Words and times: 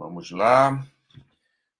Vamos 0.00 0.30
lá. 0.30 0.82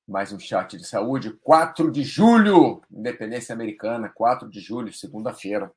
Mais 0.07 0.31
um 0.31 0.39
chat 0.39 0.77
de 0.77 0.87
saúde. 0.87 1.33
4 1.43 1.91
de 1.91 2.03
julho, 2.03 2.83
independência 2.91 3.55
americana, 3.55 4.11
4 4.11 4.47
de 4.47 4.61
julho, 4.61 4.93
segunda-feira. 4.93 5.73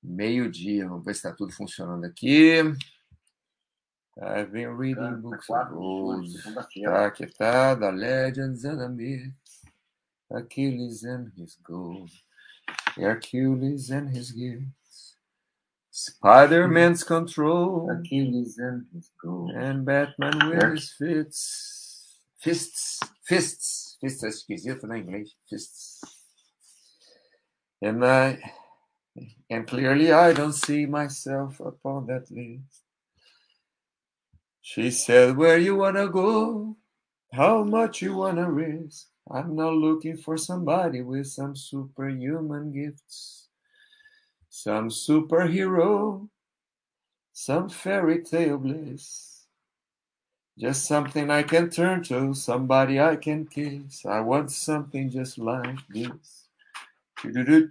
Meio-dia. 0.00 0.88
Vamos 0.88 1.04
ver 1.04 1.12
se 1.12 1.26
está 1.26 1.32
tudo 1.32 1.52
funcionando 1.52 2.04
aqui. 2.04 2.60
I've 4.16 4.52
been 4.52 4.76
reading 4.76 5.20
books 5.20 5.50
of 5.50 5.74
old. 5.74 6.32
Tá, 6.84 7.06
aqui 7.06 7.26
tá. 7.26 7.74
The 7.74 7.90
Legends 7.90 8.64
and 8.64 8.78
the 8.78 8.88
Myths. 8.88 9.64
Achilles 10.30 11.02
and 11.02 11.32
his 11.36 11.58
gold. 11.64 12.12
Hercules 12.96 13.90
and 13.90 14.16
his 14.16 14.30
gifts. 14.30 14.83
Spider-Man's 15.96 17.04
control. 17.04 17.88
Achilles 17.88 18.58
and 18.58 18.84
his 18.92 19.12
gold. 19.22 19.52
And 19.52 19.84
Batman 19.84 20.50
with 20.50 20.72
his 20.72 20.90
fists. 20.90 22.18
Fists. 22.40 23.00
Fists. 23.22 23.96
Fists 24.00 24.24
esquisito, 24.24 24.88
né, 24.88 24.98
em 24.98 25.02
inglês? 25.02 25.36
Fists. 25.48 26.00
And 27.80 28.04
I... 28.04 28.42
And 29.48 29.68
clearly 29.68 30.10
I 30.10 30.32
don't 30.32 30.52
see 30.52 30.84
myself 30.84 31.60
upon 31.60 32.06
that 32.06 32.28
list. 32.28 32.82
She 34.62 34.90
said, 34.90 35.36
Where 35.36 35.58
you 35.58 35.76
wanna 35.76 36.08
go? 36.08 36.76
How 37.32 37.62
much 37.62 38.02
you 38.02 38.16
wanna 38.16 38.50
risk? 38.50 39.06
I'm 39.30 39.54
not 39.54 39.74
looking 39.74 40.16
for 40.16 40.36
somebody 40.36 41.02
with 41.02 41.28
some 41.28 41.54
superhuman 41.54 42.72
gifts. 42.72 43.43
Some 44.56 44.88
superhero, 44.88 46.28
some 47.32 47.68
fairy 47.68 48.22
tale 48.22 48.56
bliss. 48.56 49.46
Just 50.56 50.86
something 50.86 51.28
I 51.28 51.42
can 51.42 51.68
turn 51.68 52.04
to, 52.04 52.32
somebody 52.34 53.00
I 53.00 53.16
can 53.16 53.46
kiss. 53.46 54.06
I 54.06 54.20
want 54.20 54.52
something 54.52 55.10
just 55.10 55.38
like 55.38 55.80
this. 55.88 56.46
Tudo 57.16 57.68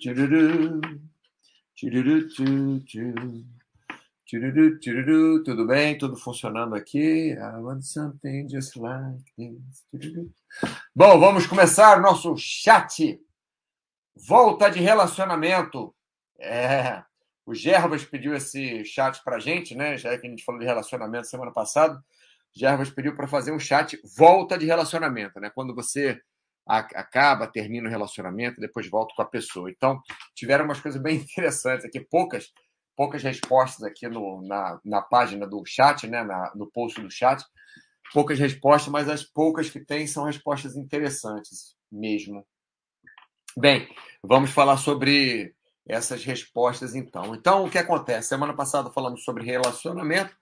bem? 5.65 5.97
Tudo 5.97 6.17
funcionando 6.17 6.75
aqui? 6.75 7.31
I 7.31 7.59
want 7.59 7.85
something 7.85 8.49
just 8.49 8.75
like 8.75 9.23
this. 9.37 9.85
Bom, 10.93 11.17
vamos 11.17 11.47
começar 11.47 12.01
nosso 12.01 12.35
chat. 12.37 13.17
Volta 14.27 14.69
de 14.69 14.81
relacionamento. 14.81 15.95
É, 16.39 17.03
o 17.45 17.53
Gerbas 17.53 18.05
pediu 18.05 18.33
esse 18.33 18.85
chat 18.85 19.21
pra 19.23 19.39
gente, 19.39 19.75
né? 19.75 19.97
Já 19.97 20.17
que 20.17 20.27
a 20.27 20.29
gente 20.29 20.43
falou 20.43 20.59
de 20.59 20.65
relacionamento 20.65 21.27
semana 21.27 21.51
passada. 21.51 22.01
Gerbas 22.55 22.89
pediu 22.89 23.15
para 23.15 23.27
fazer 23.27 23.51
um 23.51 23.59
chat 23.59 23.99
volta 24.17 24.57
de 24.57 24.65
relacionamento, 24.65 25.39
né? 25.39 25.49
Quando 25.53 25.73
você 25.73 26.21
acaba, 26.65 27.47
termina 27.47 27.87
o 27.87 27.91
relacionamento, 27.91 28.61
depois 28.61 28.89
volta 28.89 29.13
com 29.15 29.21
a 29.21 29.25
pessoa. 29.29 29.69
Então, 29.69 29.99
tiveram 30.33 30.63
umas 30.63 30.79
coisas 30.79 31.01
bem 31.01 31.17
interessantes 31.21 31.85
aqui, 31.85 31.99
poucas 31.99 32.51
poucas 32.95 33.23
respostas 33.23 33.83
aqui 33.83 34.07
no, 34.07 34.41
na, 34.43 34.79
na 34.85 35.01
página 35.01 35.47
do 35.47 35.63
chat, 35.65 36.07
né? 36.07 36.23
Na, 36.23 36.51
no 36.55 36.69
post 36.71 37.01
do 37.01 37.09
chat. 37.09 37.43
Poucas 38.13 38.37
respostas, 38.37 38.91
mas 38.91 39.09
as 39.09 39.23
poucas 39.23 39.69
que 39.69 39.79
tem 39.79 40.05
são 40.05 40.25
respostas 40.25 40.75
interessantes 40.75 41.75
mesmo. 41.91 42.45
Bem, 43.57 43.87
vamos 44.23 44.51
falar 44.51 44.77
sobre 44.77 45.55
essas 45.85 46.23
respostas 46.23 46.95
então. 46.95 47.35
Então, 47.35 47.65
o 47.65 47.69
que 47.69 47.77
acontece? 47.77 48.29
Semana 48.29 48.53
passada 48.53 48.91
falamos 48.91 49.23
sobre 49.23 49.43
relacionamento 49.43 50.35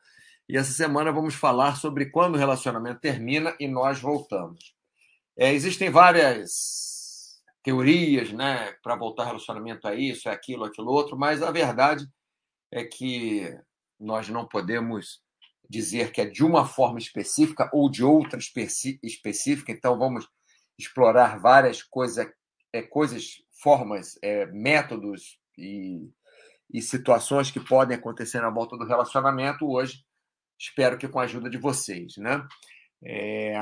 e 0.48 0.58
essa 0.58 0.72
semana 0.72 1.12
vamos 1.12 1.36
falar 1.36 1.76
sobre 1.76 2.08
quando 2.08 2.36
o 2.36 2.38
relacionamento 2.38 3.00
termina 3.00 3.56
e 3.60 3.68
nós 3.68 4.00
voltamos. 4.00 4.76
É, 5.38 5.54
existem 5.54 5.90
várias 5.90 7.42
teorias, 7.64 8.32
né, 8.32 8.74
para 8.84 8.96
voltar 8.96 9.26
relacionamento 9.26 9.88
é 9.88 9.96
isso, 9.96 10.28
é 10.28 10.32
aquilo, 10.32 10.66
aquilo 10.66 10.92
outro, 10.92 11.18
mas 11.18 11.42
a 11.42 11.52
verdade 11.52 12.08
é 12.72 12.84
que 12.84 13.56
nós 14.00 14.28
não 14.30 14.48
podemos 14.48 15.22
dizer 15.70 16.12
que 16.12 16.22
é 16.22 16.26
de 16.26 16.44
uma 16.44 16.66
forma 16.66 17.00
específica 17.00 17.70
ou 17.72 17.90
de 17.90 18.04
outra 18.04 18.40
específica, 18.40 19.72
então 19.72 19.98
vamos 19.98 20.28
explorar 20.78 21.40
várias 21.40 21.84
coisas, 21.84 22.28
é, 22.74 22.82
coisas 22.82 23.42
formas, 23.62 24.18
é, 24.22 24.48
métodos 24.48 25.40
e, 25.62 26.12
e 26.74 26.82
situações 26.82 27.52
que 27.52 27.60
podem 27.60 27.98
acontecer 27.98 28.42
na 28.42 28.50
volta 28.50 28.78
do 28.78 28.86
relacionamento 28.86 29.70
hoje. 29.70 30.04
Espero 30.60 30.98
que 30.98 31.08
com 31.08 31.20
a 31.20 31.24
ajuda 31.24 31.50
de 31.50 31.58
vocês, 31.58 32.18
né? 32.18 32.46
É, 33.04 33.56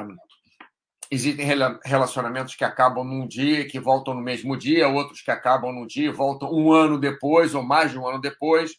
existem 1.12 1.46
rela- 1.46 1.80
relacionamentos 1.84 2.56
que 2.56 2.64
acabam 2.64 3.04
num 3.06 3.28
dia 3.28 3.62
e 3.62 3.66
que 3.66 3.80
voltam 3.80 4.14
no 4.14 4.22
mesmo 4.22 4.58
dia, 4.58 4.88
outros 4.88 5.22
que 5.22 5.32
acabam 5.32 5.74
num 5.74 5.88
dia 5.88 6.10
e 6.10 6.14
voltam 6.14 6.52
um 6.52 6.72
ano 6.72 7.00
depois 7.00 7.56
ou 7.56 7.64
mais 7.64 7.92
de 7.92 7.98
um 7.98 8.08
ano 8.08 8.20
depois, 8.20 8.74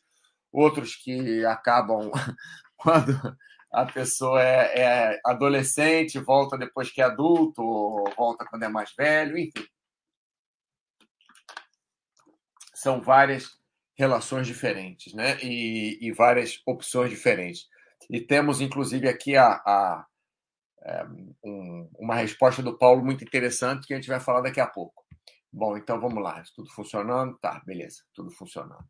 outros 0.52 0.96
que 0.96 1.44
acabam 1.44 2.10
quando 2.76 3.18
a 3.72 3.86
pessoa 3.86 4.42
é, 4.42 4.80
é 4.80 5.20
adolescente, 5.24 6.18
volta 6.18 6.58
depois 6.58 6.90
que 6.90 7.00
é 7.00 7.04
adulto, 7.04 7.62
volta 8.16 8.44
quando 8.44 8.64
é 8.64 8.68
mais 8.68 8.92
velho, 8.96 9.38
enfim. 9.38 9.64
São 12.82 13.00
várias 13.02 13.58
relações 13.96 14.46
diferentes, 14.46 15.12
né? 15.14 15.38
E, 15.42 15.98
e 16.00 16.12
várias 16.12 16.60
opções 16.66 17.10
diferentes. 17.10 17.68
E 18.10 18.20
temos, 18.20 18.60
inclusive, 18.60 19.08
aqui 19.08 19.36
a, 19.36 19.52
a- 19.66 20.06
é, 20.84 21.04
um- 21.44 21.90
uma 21.98 22.14
resposta 22.16 22.62
do 22.62 22.78
Paulo 22.78 23.04
muito 23.04 23.24
interessante 23.24 23.86
que 23.86 23.94
a 23.94 23.96
gente 23.96 24.08
vai 24.08 24.20
falar 24.20 24.40
daqui 24.42 24.60
a 24.60 24.66
pouco. 24.66 25.04
Bom, 25.52 25.76
então 25.76 26.00
vamos 26.00 26.22
lá. 26.22 26.42
Tudo 26.54 26.70
funcionando? 26.70 27.38
Tá, 27.40 27.62
beleza. 27.66 28.02
Tudo 28.14 28.30
funcionando. 28.30 28.84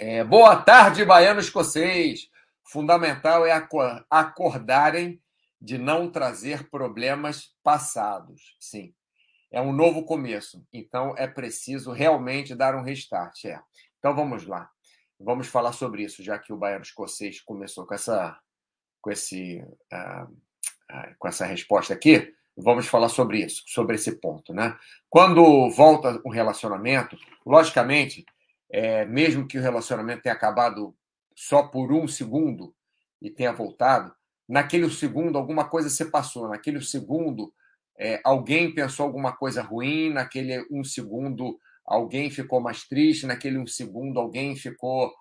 É, 0.00 0.24
boa 0.24 0.56
tarde, 0.56 1.04
baiano 1.04 1.40
escocês. 1.40 2.28
Fundamental 2.66 3.46
é 3.46 3.52
aco- 3.52 4.04
acordarem 4.10 5.20
de 5.60 5.78
não 5.78 6.10
trazer 6.10 6.68
problemas 6.70 7.54
passados. 7.62 8.56
Sim, 8.60 8.92
é 9.54 9.60
um 9.60 9.72
novo 9.72 10.04
começo. 10.04 10.66
Então 10.72 11.14
é 11.16 11.28
preciso 11.28 11.92
realmente 11.92 12.56
dar 12.56 12.74
um 12.74 12.82
restart. 12.82 13.44
É. 13.44 13.60
Então 13.98 14.14
vamos 14.14 14.44
lá. 14.46 14.68
Vamos 15.18 15.46
falar 15.46 15.72
sobre 15.72 16.02
isso, 16.02 16.24
já 16.24 16.38
que 16.38 16.52
o 16.52 16.56
baiano 16.56 16.82
escocês 16.82 17.40
começou 17.40 17.86
com 17.86 17.94
essa, 17.94 18.36
com 19.00 19.12
esse, 19.12 19.64
ah, 19.92 20.26
ah, 20.90 21.14
com 21.16 21.28
essa 21.28 21.46
resposta 21.46 21.94
aqui. 21.94 22.34
Vamos 22.56 22.88
falar 22.88 23.08
sobre 23.08 23.44
isso, 23.44 23.62
sobre 23.66 23.94
esse 23.94 24.20
ponto, 24.20 24.52
né? 24.52 24.76
Quando 25.08 25.70
volta 25.70 26.20
um 26.26 26.30
relacionamento, 26.30 27.16
logicamente, 27.46 28.24
é, 28.70 29.04
mesmo 29.04 29.46
que 29.46 29.58
o 29.58 29.62
relacionamento 29.62 30.22
tenha 30.22 30.34
acabado 30.34 30.94
só 31.34 31.62
por 31.62 31.92
um 31.92 32.08
segundo 32.08 32.74
e 33.22 33.30
tenha 33.30 33.52
voltado, 33.52 34.12
naquele 34.48 34.90
segundo 34.90 35.38
alguma 35.38 35.68
coisa 35.68 35.88
se 35.88 36.04
passou, 36.10 36.48
naquele 36.48 36.80
segundo 36.80 37.52
é, 37.98 38.20
alguém 38.24 38.74
pensou 38.74 39.06
alguma 39.06 39.36
coisa 39.36 39.62
ruim, 39.62 40.10
naquele 40.10 40.66
um 40.70 40.82
segundo 40.82 41.58
alguém 41.86 42.30
ficou 42.30 42.60
mais 42.60 42.84
triste, 42.86 43.26
naquele 43.26 43.58
um 43.58 43.66
segundo 43.66 44.18
alguém 44.18 44.56
ficou 44.56 45.12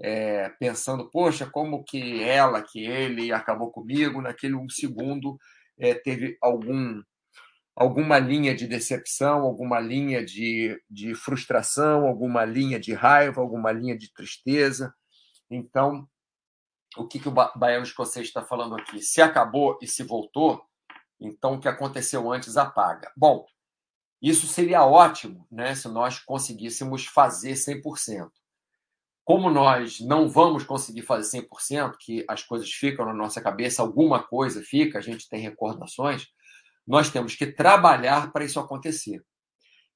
é, 0.00 0.48
pensando, 0.58 1.10
poxa, 1.10 1.46
como 1.46 1.84
que 1.84 2.22
ela, 2.22 2.62
que 2.62 2.84
ele 2.84 3.32
acabou 3.32 3.70
comigo, 3.70 4.20
naquele 4.20 4.54
um 4.54 4.68
segundo 4.68 5.38
é, 5.78 5.94
teve 5.94 6.36
algum 6.42 7.02
alguma 7.76 8.18
linha 8.18 8.54
de 8.54 8.66
decepção, 8.66 9.42
alguma 9.42 9.78
linha 9.78 10.24
de, 10.24 10.80
de 10.88 11.14
frustração, 11.14 12.06
alguma 12.06 12.42
linha 12.42 12.80
de 12.80 12.94
raiva, 12.94 13.42
alguma 13.42 13.70
linha 13.70 13.96
de 13.96 14.10
tristeza. 14.14 14.94
Então, 15.50 16.08
o 16.96 17.06
que, 17.06 17.18
que 17.20 17.28
o 17.28 17.30
ba- 17.32 17.52
baiano 17.54 17.84
escocês 17.84 18.28
está 18.28 18.42
falando 18.42 18.74
aqui? 18.74 19.02
Se 19.02 19.20
acabou 19.20 19.78
e 19.82 19.86
se 19.86 20.02
voltou, 20.02 20.64
então 21.20 21.54
o 21.54 21.60
que 21.60 21.68
aconteceu 21.68 22.30
antes 22.32 22.56
apaga. 22.56 23.10
Bom, 23.16 23.46
isso 24.20 24.46
seria 24.46 24.84
ótimo 24.84 25.46
né, 25.50 25.74
se 25.74 25.88
nós 25.88 26.18
conseguíssemos 26.18 27.06
fazer 27.06 27.52
100%. 27.52 28.28
Como 29.24 29.50
nós 29.50 30.00
não 30.00 30.28
vamos 30.28 30.62
conseguir 30.64 31.02
fazer 31.02 31.42
100%, 31.42 31.94
que 31.98 32.24
as 32.28 32.42
coisas 32.42 32.70
ficam 32.70 33.04
na 33.04 33.12
nossa 33.12 33.40
cabeça, 33.40 33.82
alguma 33.82 34.22
coisa 34.22 34.62
fica, 34.62 34.98
a 34.98 35.02
gente 35.02 35.28
tem 35.28 35.40
recordações, 35.40 36.28
nós 36.86 37.10
temos 37.10 37.34
que 37.34 37.46
trabalhar 37.46 38.32
para 38.32 38.44
isso 38.44 38.60
acontecer. 38.60 39.24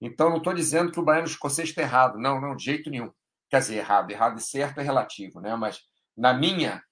Então, 0.00 0.30
não 0.30 0.38
estou 0.38 0.52
dizendo 0.52 0.90
que 0.90 0.98
o 0.98 1.04
baiano 1.04 1.26
escocês 1.26 1.68
está 1.68 1.82
errado. 1.82 2.18
Não, 2.18 2.40
não, 2.40 2.56
de 2.56 2.64
jeito 2.64 2.90
nenhum. 2.90 3.12
Quer 3.48 3.60
dizer, 3.60 3.76
errado. 3.76 4.10
Errado 4.10 4.38
e 4.38 4.42
certo 4.42 4.78
é 4.78 4.82
relativo, 4.82 5.40
né? 5.40 5.54
Mas, 5.54 5.80
na 6.16 6.32
minha 6.32 6.82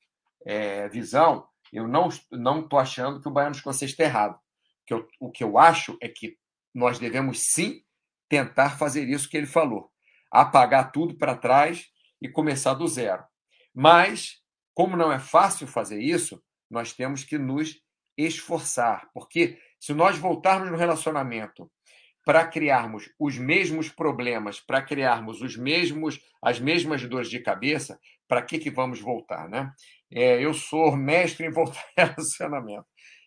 eh, 0.44 0.88
visão, 0.90 1.46
eu 1.72 1.86
não 1.88 2.08
não 2.30 2.60
estou 2.60 2.78
achando 2.78 3.20
que 3.20 3.28
o 3.28 3.30
baiano 3.30 3.54
escocês 3.54 3.90
está 3.90 4.04
errado. 4.04 4.38
Que 4.86 4.94
eu- 4.94 5.06
o 5.20 5.30
que 5.30 5.44
eu 5.44 5.58
acho 5.58 5.96
é 6.02 6.08
que 6.08 6.36
nós 6.74 6.98
devemos, 6.98 7.40
sim, 7.52 7.82
tentar 8.28 8.78
fazer 8.78 9.08
isso 9.08 9.28
que 9.28 9.36
ele 9.36 9.46
falou. 9.46 9.90
Apagar 10.30 10.92
tudo 10.92 11.16
para 11.16 11.36
trás 11.36 11.86
e 12.20 12.28
começar 12.28 12.74
do 12.74 12.86
zero. 12.86 13.24
Mas, 13.74 14.38
como 14.74 14.96
não 14.96 15.10
é 15.12 15.18
fácil 15.18 15.66
fazer 15.66 16.00
isso, 16.00 16.42
nós 16.70 16.92
temos 16.92 17.24
que 17.24 17.38
nos 17.38 17.80
esforçar, 18.16 19.08
porque 19.14 19.58
se 19.80 19.94
nós 19.94 20.18
voltarmos 20.18 20.70
no 20.70 20.76
relacionamento 20.76 21.70
para 22.24 22.46
criarmos 22.46 23.10
os 23.18 23.38
mesmos 23.38 23.88
problemas, 23.88 24.60
para 24.60 24.82
criarmos 24.82 25.40
os 25.40 25.56
mesmos 25.56 26.20
as 26.42 26.60
mesmas 26.60 27.02
dores 27.08 27.30
de 27.30 27.40
cabeça, 27.40 27.98
para 28.28 28.42
que 28.42 28.58
que 28.58 28.70
vamos 28.70 29.00
voltar, 29.00 29.48
né? 29.48 29.72
É, 30.10 30.42
eu 30.42 30.54
sou 30.54 30.96
mestre 30.96 31.46
em 31.46 31.50
voltar 31.50 31.84
relacionamento. 31.96 32.86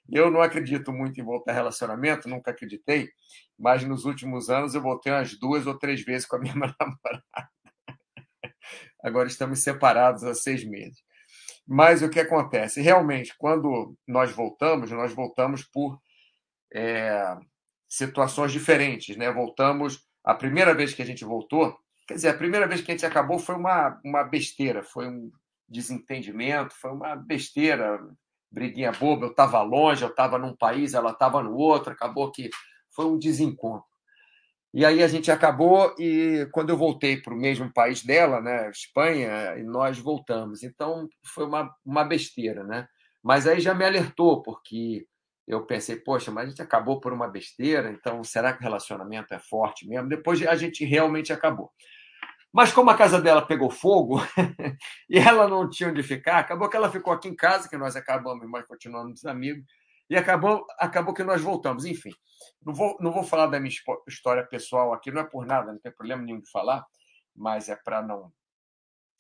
Eu 0.10 0.30
não 0.32 0.42
acredito 0.42 0.92
muito 0.92 1.20
em 1.22 1.24
voltar 1.24 1.54
relacionamento, 1.54 2.28
nunca 2.28 2.52
acreditei, 2.52 3.10
mas 3.58 3.84
nos 3.84 4.04
últimos 4.06 4.50
anos 4.50 4.76
eu 4.76 4.82
voltei 4.82 5.12
umas 5.14 5.38
duas 5.40 5.68
ou 5.68 5.78
três 5.78 6.04
vezes 6.04 6.28
com 6.28 6.36
a 6.36 6.40
minha 6.42 6.56
namorada. 6.56 7.50
Agora 9.04 9.28
estamos 9.28 9.64
separados 9.64 10.24
há 10.24 10.34
seis 10.34 10.64
meses. 10.64 11.02
Mas 11.68 12.02
o 12.02 12.10
que 12.10 12.20
acontece? 12.20 12.82
Realmente, 12.82 13.34
quando 13.38 13.96
nós 14.08 14.32
voltamos, 14.32 14.92
nós 14.92 15.14
voltamos 15.14 15.64
por 15.64 16.00
é, 16.74 17.38
situações 17.88 18.52
diferentes. 18.52 19.16
Né? 19.16 19.32
Voltamos. 19.32 20.06
A 20.24 20.36
primeira 20.36 20.74
vez 20.74 20.94
que 20.94 21.02
a 21.02 21.06
gente 21.06 21.24
voltou, 21.24 21.78
quer 22.08 22.16
dizer, 22.16 22.30
a 22.30 22.38
primeira 22.38 22.68
vez 22.68 22.82
que 22.82 22.92
a 22.92 22.94
gente 22.94 23.06
acabou 23.06 23.40
foi 23.40 23.56
uma, 23.56 24.00
uma 24.04 24.24
besteira, 24.24 24.84
foi 24.84 25.08
um 25.08 25.32
desentendimento, 25.72 26.74
foi 26.76 26.92
uma 26.92 27.16
besteira, 27.16 28.00
briguinha 28.52 28.92
boba. 28.92 29.26
Eu 29.26 29.32
estava 29.32 29.62
longe, 29.62 30.04
eu 30.04 30.10
estava 30.10 30.38
num 30.38 30.56
país, 30.56 30.94
ela 30.94 31.12
estava 31.12 31.42
no 31.42 31.56
outro, 31.56 31.94
acabou 31.94 32.32
que 32.32 32.50
foi 32.94 33.06
um 33.06 33.18
desencontro. 33.18 33.90
E 34.74 34.86
aí 34.86 35.04
a 35.04 35.08
gente 35.08 35.30
acabou 35.30 35.94
e 36.00 36.48
quando 36.52 36.70
eu 36.70 36.78
voltei 36.78 37.18
para 37.22 37.34
o 37.34 37.38
mesmo 37.38 37.72
país 37.74 38.04
dela, 38.04 38.40
né, 38.40 38.70
Espanha, 38.70 39.56
nós 39.66 40.00
voltamos. 40.00 40.64
Então 40.64 41.10
foi 41.26 41.46
uma, 41.46 41.74
uma 41.86 42.04
besteira, 42.06 42.64
né? 42.64 42.88
Mas 43.22 43.46
aí 43.48 43.60
já 43.60 43.74
me 43.74 43.86
alertou 43.86 44.42
porque 44.42 45.06
eu 45.46 45.66
pensei, 45.66 45.98
poxa, 45.98 46.32
mas 46.32 46.48
a 46.48 46.50
gente 46.50 46.62
acabou 46.62 47.02
por 47.02 47.12
uma 47.12 47.28
besteira, 47.28 47.92
então 47.92 48.24
será 48.24 48.54
que 48.54 48.60
o 48.60 48.64
relacionamento 48.64 49.34
é 49.34 49.40
forte 49.40 49.86
mesmo? 49.88 50.08
Depois 50.08 50.42
a 50.46 50.56
gente 50.56 50.86
realmente 50.86 51.34
acabou. 51.34 51.70
Mas 52.54 52.74
como 52.74 52.90
a 52.90 52.98
casa 52.98 53.22
dela 53.22 53.42
pegou 53.42 53.70
fogo 53.70 54.20
e 55.10 55.18
ela 55.18 55.48
não 55.48 55.70
tinha 55.70 55.90
onde 55.90 56.04
ficar, 56.04 56.40
acabou 56.40 56.70
que 56.70 56.76
ela 56.76 56.92
ficou 56.92 57.14
aqui 57.14 57.30
em 57.30 57.36
casa, 57.36 57.70
que 57.70 57.78
nós 57.78 57.96
acabamos, 57.96 58.46
mas 58.50 58.66
continuamos 58.66 59.26
amigos, 59.26 59.64
e 60.10 60.18
acabou, 60.18 60.66
acabou 60.78 61.14
que 61.14 61.24
nós 61.24 61.42
voltamos. 61.42 61.86
Enfim, 61.86 62.12
não 62.62 62.74
vou, 62.74 62.98
não 63.00 63.12
vou 63.12 63.24
falar 63.24 63.48
da 63.48 63.60
minha 63.60 63.74
história 64.06 64.46
pessoal 64.46 64.94
aqui, 64.94 65.10
não 65.10 65.22
é 65.22 65.24
por 65.24 65.46
nada, 65.46 65.72
não 65.72 65.80
tem 65.80 65.92
problema 65.92 66.22
nenhum 66.22 66.42
de 66.42 66.52
falar, 66.52 66.86
mas 67.34 67.70
é 67.70 67.76
para 67.78 68.02
não, 68.02 68.30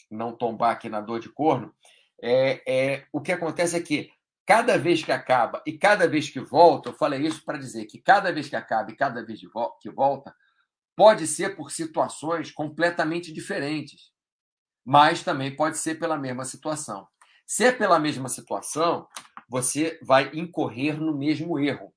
não 0.09 0.35
tombar 0.35 0.71
aqui 0.71 0.89
na 0.89 0.99
dor 0.99 1.21
de 1.21 1.29
corno. 1.29 1.73
É, 2.21 2.61
é, 2.67 3.05
o 3.13 3.21
que 3.21 3.31
acontece 3.31 3.77
é 3.77 3.81
que 3.81 4.11
cada 4.45 4.77
vez 4.77 5.01
que 5.01 5.13
acaba 5.13 5.63
e 5.65 5.77
cada 5.77 6.05
vez 6.05 6.29
que 6.29 6.41
volta, 6.41 6.89
eu 6.89 6.93
falei 6.93 7.21
isso 7.21 7.43
para 7.45 7.57
dizer 7.57 7.85
que 7.85 7.97
cada 7.97 8.33
vez 8.33 8.49
que 8.49 8.55
acaba 8.57 8.91
e 8.91 8.95
cada 8.95 9.25
vez 9.25 9.39
que 9.79 9.89
volta, 9.89 10.35
pode 10.95 11.27
ser 11.27 11.55
por 11.55 11.71
situações 11.71 12.51
completamente 12.51 13.31
diferentes, 13.31 14.11
mas 14.85 15.23
também 15.23 15.55
pode 15.55 15.77
ser 15.77 15.99
pela 15.99 16.17
mesma 16.17 16.45
situação. 16.45 17.07
Se 17.45 17.65
é 17.65 17.71
pela 17.71 17.99
mesma 17.99 18.29
situação, 18.29 19.07
você 19.49 19.99
vai 20.01 20.31
incorrer 20.33 20.99
no 20.99 21.17
mesmo 21.17 21.59
erro. 21.59 21.93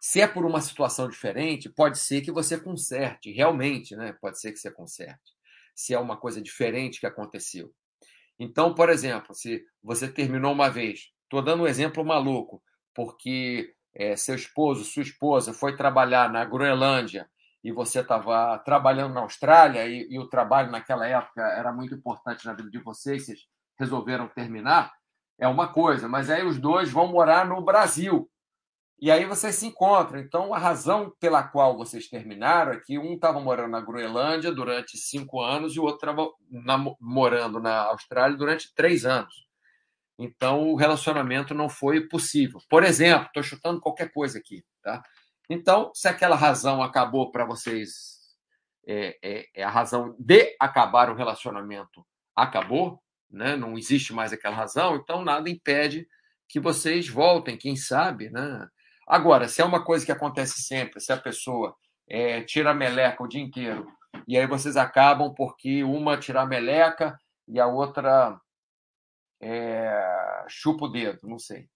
Se 0.00 0.20
é 0.20 0.28
por 0.28 0.44
uma 0.44 0.60
situação 0.60 1.08
diferente, 1.08 1.68
pode 1.68 1.98
ser 1.98 2.20
que 2.20 2.30
você 2.30 2.58
conserte, 2.58 3.32
realmente, 3.32 3.96
né? 3.96 4.12
Pode 4.20 4.38
ser 4.38 4.52
que 4.52 4.58
você 4.58 4.70
conserte. 4.70 5.34
Se 5.74 5.92
é 5.94 5.98
uma 5.98 6.16
coisa 6.16 6.40
diferente 6.40 7.00
que 7.00 7.06
aconteceu. 7.06 7.74
Então, 8.38 8.74
por 8.74 8.88
exemplo, 8.88 9.34
se 9.34 9.64
você 9.82 10.06
terminou 10.06 10.52
uma 10.52 10.68
vez, 10.68 11.10
estou 11.24 11.42
dando 11.42 11.64
um 11.64 11.66
exemplo 11.66 12.04
maluco, 12.04 12.62
porque 12.94 13.74
é, 13.94 14.14
seu 14.14 14.34
esposo, 14.34 14.84
sua 14.84 15.02
esposa 15.02 15.52
foi 15.52 15.76
trabalhar 15.76 16.30
na 16.30 16.44
Groenlândia 16.44 17.28
e 17.66 17.72
você 17.72 17.98
estava 17.98 18.56
trabalhando 18.60 19.14
na 19.14 19.22
Austrália 19.22 19.84
e, 19.86 20.06
e, 20.08 20.20
o 20.20 20.28
trabalho 20.28 20.70
naquela 20.70 21.04
época 21.04 21.42
era 21.42 21.72
muito 21.72 21.96
importante 21.96 22.46
na 22.46 22.52
vida 22.52 22.70
de 22.70 22.78
vocês, 22.78 23.26
vocês 23.26 23.40
resolveram 23.76 24.28
terminar, 24.28 24.92
é 25.36 25.48
uma 25.48 25.66
coisa, 25.72 26.08
mas 26.08 26.30
aí 26.30 26.46
os 26.46 26.60
dois 26.60 26.92
vão 26.92 27.08
morar 27.08 27.44
no 27.44 27.60
Brasil. 27.60 28.30
E 29.00 29.10
aí 29.10 29.24
vocês 29.24 29.56
se 29.56 29.66
encontram. 29.66 30.20
Então, 30.20 30.54
a 30.54 30.58
razão 30.58 31.12
pela 31.18 31.42
qual 31.42 31.76
vocês 31.76 32.08
terminaram 32.08 32.72
é 32.72 32.80
que 32.80 32.98
um 33.00 33.14
estava 33.14 33.40
morando 33.40 33.72
na 33.72 33.80
Groenlândia 33.80 34.52
durante 34.52 34.96
cinco 34.96 35.42
anos 35.42 35.74
e 35.74 35.80
o 35.80 35.82
outro 35.82 36.08
estava 36.08 36.30
morando 37.00 37.58
na 37.58 37.80
Austrália 37.86 38.36
durante 38.36 38.72
três 38.74 39.04
anos. 39.04 39.34
Então, 40.16 40.68
o 40.68 40.76
relacionamento 40.76 41.52
não 41.52 41.68
foi 41.68 42.08
possível. 42.08 42.60
Por 42.70 42.84
exemplo, 42.84 43.26
estou 43.26 43.42
chutando 43.42 43.80
qualquer 43.80 44.12
coisa 44.12 44.38
aqui. 44.38 44.62
Tá? 44.82 45.02
Então, 45.48 45.92
se 45.94 46.08
aquela 46.08 46.36
razão 46.36 46.82
acabou 46.82 47.30
para 47.30 47.44
vocês, 47.44 48.16
é, 48.86 49.18
é, 49.22 49.46
é, 49.54 49.62
a 49.62 49.70
razão 49.70 50.14
de 50.18 50.56
acabar 50.60 51.10
o 51.10 51.14
relacionamento 51.14 52.04
acabou, 52.34 53.02
né? 53.30 53.56
não 53.56 53.76
existe 53.76 54.12
mais 54.12 54.32
aquela 54.32 54.54
razão, 54.54 54.96
então 54.96 55.24
nada 55.24 55.48
impede 55.48 56.06
que 56.48 56.60
vocês 56.60 57.08
voltem, 57.08 57.56
quem 57.56 57.76
sabe, 57.76 58.30
né? 58.30 58.68
Agora, 59.06 59.48
se 59.48 59.60
é 59.60 59.64
uma 59.64 59.84
coisa 59.84 60.04
que 60.04 60.12
acontece 60.12 60.62
sempre, 60.62 61.00
se 61.00 61.12
a 61.12 61.16
pessoa 61.16 61.76
é, 62.08 62.42
tira 62.42 62.70
a 62.70 62.74
meleca 62.74 63.22
o 63.22 63.28
dia 63.28 63.40
inteiro, 63.40 63.86
e 64.26 64.36
aí 64.36 64.46
vocês 64.46 64.76
acabam 64.76 65.32
porque 65.34 65.84
uma 65.84 66.16
tira 66.16 66.42
a 66.42 66.46
meleca 66.46 67.18
e 67.48 67.60
a 67.60 67.66
outra 67.66 68.40
é, 69.40 70.44
chupa 70.48 70.86
o 70.86 70.88
dedo, 70.88 71.20
não 71.24 71.38
sei. 71.38 71.68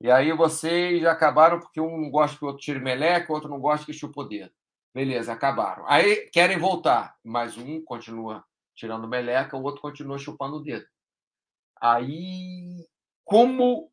E 0.00 0.10
aí 0.10 0.32
vocês 0.32 1.04
acabaram 1.04 1.58
porque 1.58 1.80
um 1.80 2.00
não 2.00 2.10
gosta 2.10 2.38
que 2.38 2.44
o 2.44 2.48
outro 2.48 2.62
tire 2.62 2.78
meleca, 2.78 3.32
o 3.32 3.34
outro 3.34 3.50
não 3.50 3.60
gosta 3.60 3.84
que 3.84 3.92
chupa 3.92 4.20
o 4.20 4.24
dedo. 4.24 4.52
Beleza, 4.94 5.32
acabaram. 5.32 5.84
Aí 5.88 6.30
querem 6.30 6.58
voltar, 6.58 7.16
mas 7.24 7.56
um 7.56 7.82
continua 7.84 8.44
tirando 8.74 9.08
meleca, 9.08 9.56
o 9.56 9.62
outro 9.62 9.82
continua 9.82 10.18
chupando 10.18 10.56
o 10.56 10.62
dedo. 10.62 10.86
Aí, 11.80 12.86
como 13.24 13.90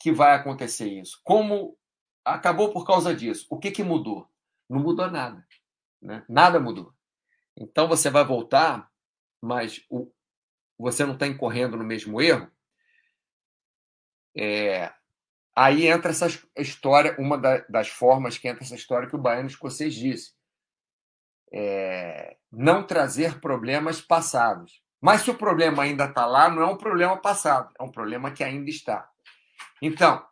que 0.00 0.12
vai 0.12 0.34
acontecer 0.34 0.88
isso? 0.88 1.20
Como 1.24 1.76
acabou 2.24 2.72
por 2.72 2.86
causa 2.86 3.14
disso? 3.14 3.46
O 3.50 3.58
que, 3.58 3.70
que 3.70 3.82
mudou? 3.82 4.28
Não 4.68 4.80
mudou 4.80 5.10
nada. 5.10 5.46
Né? 6.00 6.24
Nada 6.28 6.60
mudou. 6.60 6.92
Então 7.56 7.88
você 7.88 8.10
vai 8.10 8.24
voltar, 8.24 8.90
mas 9.40 9.84
o, 9.90 10.10
você 10.78 11.04
não 11.04 11.14
está 11.14 11.26
incorrendo 11.26 11.76
no 11.76 11.84
mesmo 11.84 12.20
erro. 12.20 12.50
É, 14.36 14.92
aí 15.54 15.86
entra 15.86 16.10
essa 16.10 16.26
história, 16.56 17.14
uma 17.18 17.38
da, 17.38 17.58
das 17.68 17.88
formas 17.88 18.38
que 18.38 18.48
entra 18.48 18.64
essa 18.64 18.74
história 18.74 19.08
que 19.08 19.16
o 19.16 19.20
baiano 19.20 19.48
escocês 19.48 19.94
disse. 19.94 20.32
É, 21.52 22.36
não 22.50 22.84
trazer 22.84 23.40
problemas 23.40 24.00
passados. 24.00 24.82
Mas 25.00 25.20
se 25.20 25.30
o 25.30 25.36
problema 25.36 25.82
ainda 25.82 26.06
está 26.06 26.24
lá, 26.24 26.48
não 26.48 26.62
é 26.62 26.66
um 26.66 26.78
problema 26.78 27.16
passado, 27.16 27.70
é 27.78 27.82
um 27.82 27.90
problema 27.90 28.30
que 28.30 28.42
ainda 28.42 28.70
está. 28.70 29.08
Então, 29.82 30.24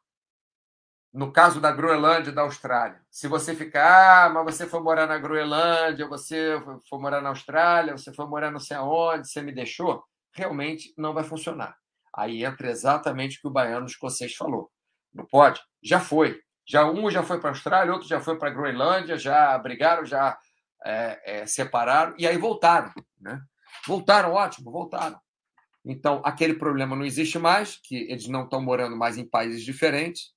no 1.12 1.30
caso 1.30 1.60
da 1.60 1.70
Groenlândia 1.70 2.30
e 2.30 2.34
da 2.34 2.40
Austrália, 2.40 2.98
se 3.10 3.28
você 3.28 3.54
ficar, 3.54 4.24
ah, 4.24 4.30
mas 4.30 4.54
você 4.56 4.66
foi 4.66 4.80
morar 4.80 5.06
na 5.06 5.18
Groenlândia, 5.18 6.08
você 6.08 6.58
foi 6.88 6.98
morar 6.98 7.20
na 7.20 7.28
Austrália, 7.28 7.94
você 7.94 8.14
foi 8.14 8.26
morar 8.26 8.50
não 8.50 8.58
sei 8.58 8.78
aonde, 8.78 9.28
você 9.28 9.42
me 9.42 9.52
deixou, 9.52 10.02
realmente 10.32 10.94
não 10.96 11.12
vai 11.12 11.22
funcionar. 11.22 11.76
Aí 12.16 12.42
entra 12.42 12.70
exatamente 12.70 13.36
o 13.36 13.40
que 13.42 13.48
o 13.48 13.52
baiano 13.52 13.84
escocês 13.84 14.34
falou. 14.34 14.71
Não 15.14 15.26
pode? 15.26 15.60
Já 15.82 16.00
foi. 16.00 16.40
Já 16.66 16.90
um 16.90 17.10
já 17.10 17.22
foi 17.22 17.40
para 17.40 17.50
a 17.50 17.52
Austrália, 17.52 17.92
outro 17.92 18.08
já 18.08 18.20
foi 18.20 18.38
para 18.38 18.48
a 18.48 18.52
Groenlândia, 18.52 19.18
já 19.18 19.56
brigaram, 19.58 20.04
já 20.04 20.38
é, 20.84 21.40
é, 21.40 21.46
separaram 21.46 22.14
e 22.18 22.26
aí 22.26 22.36
voltaram. 22.36 22.92
Né? 23.20 23.40
Voltaram, 23.86 24.32
ótimo, 24.32 24.70
voltaram. 24.70 25.20
Então, 25.84 26.22
aquele 26.24 26.54
problema 26.54 26.94
não 26.94 27.04
existe 27.04 27.38
mais, 27.38 27.76
que 27.82 27.96
eles 28.10 28.28
não 28.28 28.44
estão 28.44 28.62
morando 28.62 28.96
mais 28.96 29.18
em 29.18 29.28
países 29.28 29.64
diferentes, 29.64 30.32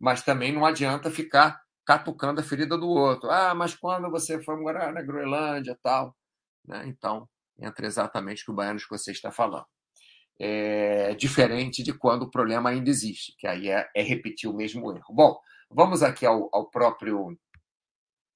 mas 0.00 0.22
também 0.22 0.52
não 0.52 0.64
adianta 0.64 1.10
ficar 1.10 1.60
catucando 1.84 2.40
a 2.40 2.44
ferida 2.44 2.76
do 2.78 2.88
outro. 2.88 3.30
Ah, 3.30 3.54
mas 3.54 3.74
quando 3.74 4.10
você 4.10 4.42
foi 4.42 4.56
morar 4.56 4.92
na 4.92 5.02
Groenlândia 5.02 5.78
tal. 5.82 6.16
Né? 6.66 6.86
Então, 6.86 7.28
entra 7.58 7.86
exatamente 7.86 8.42
o 8.42 8.44
que 8.46 8.50
o 8.52 8.54
baiano 8.54 8.78
escocês 8.78 9.16
está 9.16 9.30
falando. 9.30 9.66
É 10.40 11.14
diferente 11.14 11.82
de 11.82 11.92
quando 11.92 12.22
o 12.22 12.30
problema 12.30 12.70
ainda 12.70 12.88
existe, 12.88 13.34
que 13.36 13.46
aí 13.46 13.68
é, 13.68 13.88
é 13.94 14.02
repetir 14.02 14.48
o 14.48 14.54
mesmo 14.54 14.92
erro. 14.92 15.12
Bom, 15.12 15.36
vamos 15.68 16.02
aqui 16.02 16.24
ao, 16.24 16.48
ao, 16.52 16.70
próprio 16.70 17.36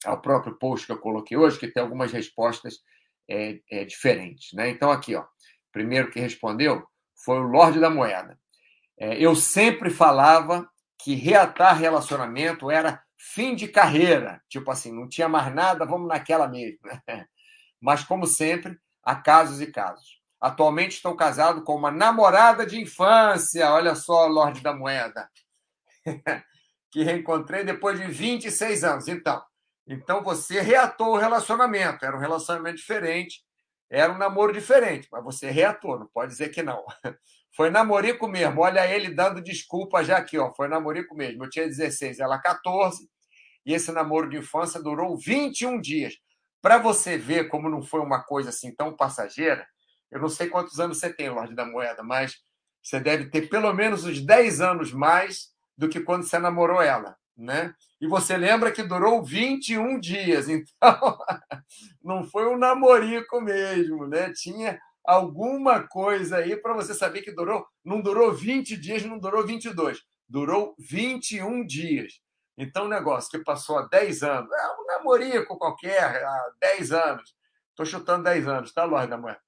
ao 0.04 0.20
próprio 0.20 0.58
post 0.58 0.86
que 0.86 0.92
eu 0.92 0.98
coloquei 0.98 1.36
hoje, 1.36 1.58
que 1.58 1.68
tem 1.68 1.82
algumas 1.82 2.10
respostas 2.10 2.80
é, 3.28 3.60
é, 3.70 3.84
diferentes. 3.84 4.52
Né? 4.52 4.70
Então, 4.70 4.90
aqui, 4.90 5.14
ó, 5.14 5.24
primeiro 5.72 6.10
que 6.10 6.20
respondeu 6.20 6.84
foi 7.24 7.38
o 7.38 7.46
Lorde 7.46 7.78
da 7.78 7.88
Moeda. 7.88 8.38
É, 8.98 9.16
eu 9.18 9.34
sempre 9.34 9.90
falava 9.90 10.68
que 10.98 11.14
reatar 11.14 11.78
relacionamento 11.78 12.70
era 12.70 13.02
fim 13.16 13.54
de 13.54 13.68
carreira, 13.68 14.42
tipo 14.48 14.70
assim, 14.70 14.92
não 14.92 15.08
tinha 15.08 15.28
mais 15.28 15.54
nada, 15.54 15.86
vamos 15.86 16.08
naquela 16.08 16.48
mesmo. 16.48 16.78
Mas, 17.80 18.04
como 18.04 18.26
sempre, 18.26 18.78
há 19.02 19.14
casos 19.14 19.60
e 19.60 19.66
casos. 19.66 20.21
Atualmente 20.42 20.96
estou 20.96 21.14
casado 21.14 21.62
com 21.62 21.76
uma 21.76 21.92
namorada 21.92 22.66
de 22.66 22.80
infância. 22.80 23.70
Olha 23.70 23.94
só, 23.94 24.26
Lorde 24.26 24.60
da 24.60 24.74
Moeda. 24.74 25.30
que 26.90 27.04
reencontrei 27.04 27.62
depois 27.62 27.96
de 27.96 28.08
26 28.08 28.82
anos. 28.82 29.06
Então, 29.06 29.40
então 29.86 30.20
você 30.20 30.60
reatou 30.60 31.14
o 31.14 31.16
relacionamento. 31.16 32.04
Era 32.04 32.16
um 32.16 32.18
relacionamento 32.20 32.78
diferente, 32.78 33.40
era 33.88 34.12
um 34.12 34.18
namoro 34.18 34.52
diferente, 34.52 35.06
mas 35.12 35.22
você 35.22 35.48
reatou, 35.48 36.00
não 36.00 36.08
pode 36.12 36.32
dizer 36.32 36.48
que 36.48 36.60
não. 36.60 36.84
Foi 37.54 37.70
namorico 37.70 38.26
mesmo. 38.26 38.62
Olha 38.62 38.84
ele 38.90 39.14
dando 39.14 39.40
desculpa 39.40 40.02
já 40.02 40.16
aqui, 40.16 40.38
ó. 40.38 40.52
Foi 40.54 40.66
namorico 40.66 41.14
mesmo. 41.14 41.44
Eu 41.44 41.50
tinha 41.50 41.66
16, 41.66 42.18
ela 42.18 42.40
14, 42.40 43.06
e 43.64 43.74
esse 43.74 43.92
namoro 43.92 44.28
de 44.28 44.38
infância 44.38 44.82
durou 44.82 45.16
21 45.16 45.80
dias. 45.80 46.14
Para 46.60 46.78
você 46.78 47.16
ver 47.16 47.48
como 47.48 47.68
não 47.68 47.82
foi 47.82 48.00
uma 48.00 48.24
coisa 48.24 48.48
assim 48.48 48.74
tão 48.74 48.96
passageira, 48.96 49.66
eu 50.12 50.20
não 50.20 50.28
sei 50.28 50.48
quantos 50.48 50.78
anos 50.78 50.98
você 50.98 51.10
tem, 51.10 51.30
Lorde 51.30 51.54
da 51.54 51.64
Moeda, 51.64 52.02
mas 52.02 52.36
você 52.82 53.00
deve 53.00 53.30
ter 53.30 53.48
pelo 53.48 53.72
menos 53.72 54.04
uns 54.04 54.20
10 54.20 54.60
anos 54.60 54.92
mais 54.92 55.48
do 55.76 55.88
que 55.88 56.00
quando 56.00 56.24
você 56.24 56.38
namorou 56.38 56.82
ela, 56.82 57.16
né? 57.34 57.74
E 57.98 58.06
você 58.06 58.36
lembra 58.36 58.70
que 58.70 58.82
durou 58.82 59.24
21 59.24 59.98
dias, 59.98 60.50
então 60.50 61.18
não 62.04 62.24
foi 62.24 62.46
um 62.46 62.58
namorico 62.58 63.40
mesmo, 63.40 64.06
né? 64.06 64.30
Tinha 64.34 64.78
alguma 65.02 65.88
coisa 65.88 66.36
aí 66.36 66.56
para 66.56 66.74
você 66.74 66.92
saber 66.92 67.22
que 67.22 67.32
durou, 67.32 67.66
não 67.82 68.02
durou 68.02 68.32
20 68.32 68.76
dias, 68.76 69.02
não 69.04 69.18
durou 69.18 69.46
22, 69.46 69.98
durou 70.28 70.74
21 70.78 71.64
dias. 71.64 72.20
Então, 72.58 72.84
um 72.84 72.88
negócio 72.88 73.30
que 73.30 73.42
passou 73.42 73.78
há 73.78 73.88
10 73.88 74.22
anos, 74.22 74.52
é 74.52 74.66
um 74.78 74.86
namorico 74.86 75.58
qualquer, 75.58 76.22
há 76.22 76.52
10 76.60 76.92
anos. 76.92 77.34
Estou 77.70 77.86
chutando 77.86 78.24
10 78.24 78.46
anos, 78.46 78.72
tá, 78.74 78.84
Lorde 78.84 79.08
da 79.08 79.16
Moeda? 79.16 79.40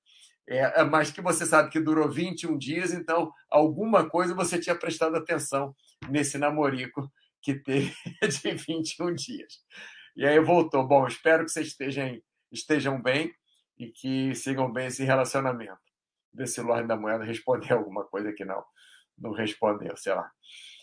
É, 0.47 0.81
é, 0.81 0.85
mas 0.85 1.11
que 1.11 1.23
você 1.23 1.47
sabe 1.47 1.71
que 1.71 1.81
durou 1.81 2.11
21 2.11 2.59
dias, 2.59 2.93
então 2.93 3.33
alguma 3.51 4.09
coisa 4.09 4.35
você 4.35 4.59
tinha 4.59 4.77
prestado 4.77 5.17
atenção 5.17 5.75
nesse 6.09 6.37
namorico 6.37 7.11
que 7.41 7.55
teve 7.55 7.95
de 8.43 8.55
21 8.55 9.15
dias. 9.15 9.65
E 10.17 10.27
aí 10.27 10.39
voltou. 10.41 10.87
Bom, 10.87 11.07
espero 11.07 11.45
que 11.45 11.51
vocês 11.51 11.69
estejam, 11.69 12.21
estejam 12.53 13.01
bem 13.01 13.33
e 13.79 13.89
que 13.89 14.35
sigam 14.35 14.73
bem 14.73 14.87
esse 14.87 15.03
relacionamento. 15.05 15.79
Ver 16.33 16.47
se 16.47 16.61
o 16.61 16.65
Lorde 16.65 16.89
da 16.89 16.97
Moeda 16.97 17.25
respondeu 17.25 17.77
alguma 17.79 18.05
coisa 18.05 18.33
que 18.33 18.45
não. 18.45 18.63
Não 19.17 19.33
respondeu, 19.33 19.97
sei 19.97 20.15
lá. 20.15 20.31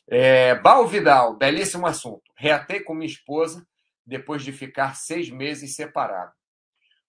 É, 0.08 0.56
Bal 0.56 0.88
Vidal, 0.88 1.38
belíssimo 1.38 1.86
assunto. 1.86 2.24
Reatei 2.36 2.82
com 2.82 2.94
minha 2.94 3.10
esposa 3.10 3.65
depois 4.06 4.44
de 4.44 4.51
ficar 4.51 4.96
seis 4.96 5.30
meses 5.30 5.75
separado. 5.75 6.32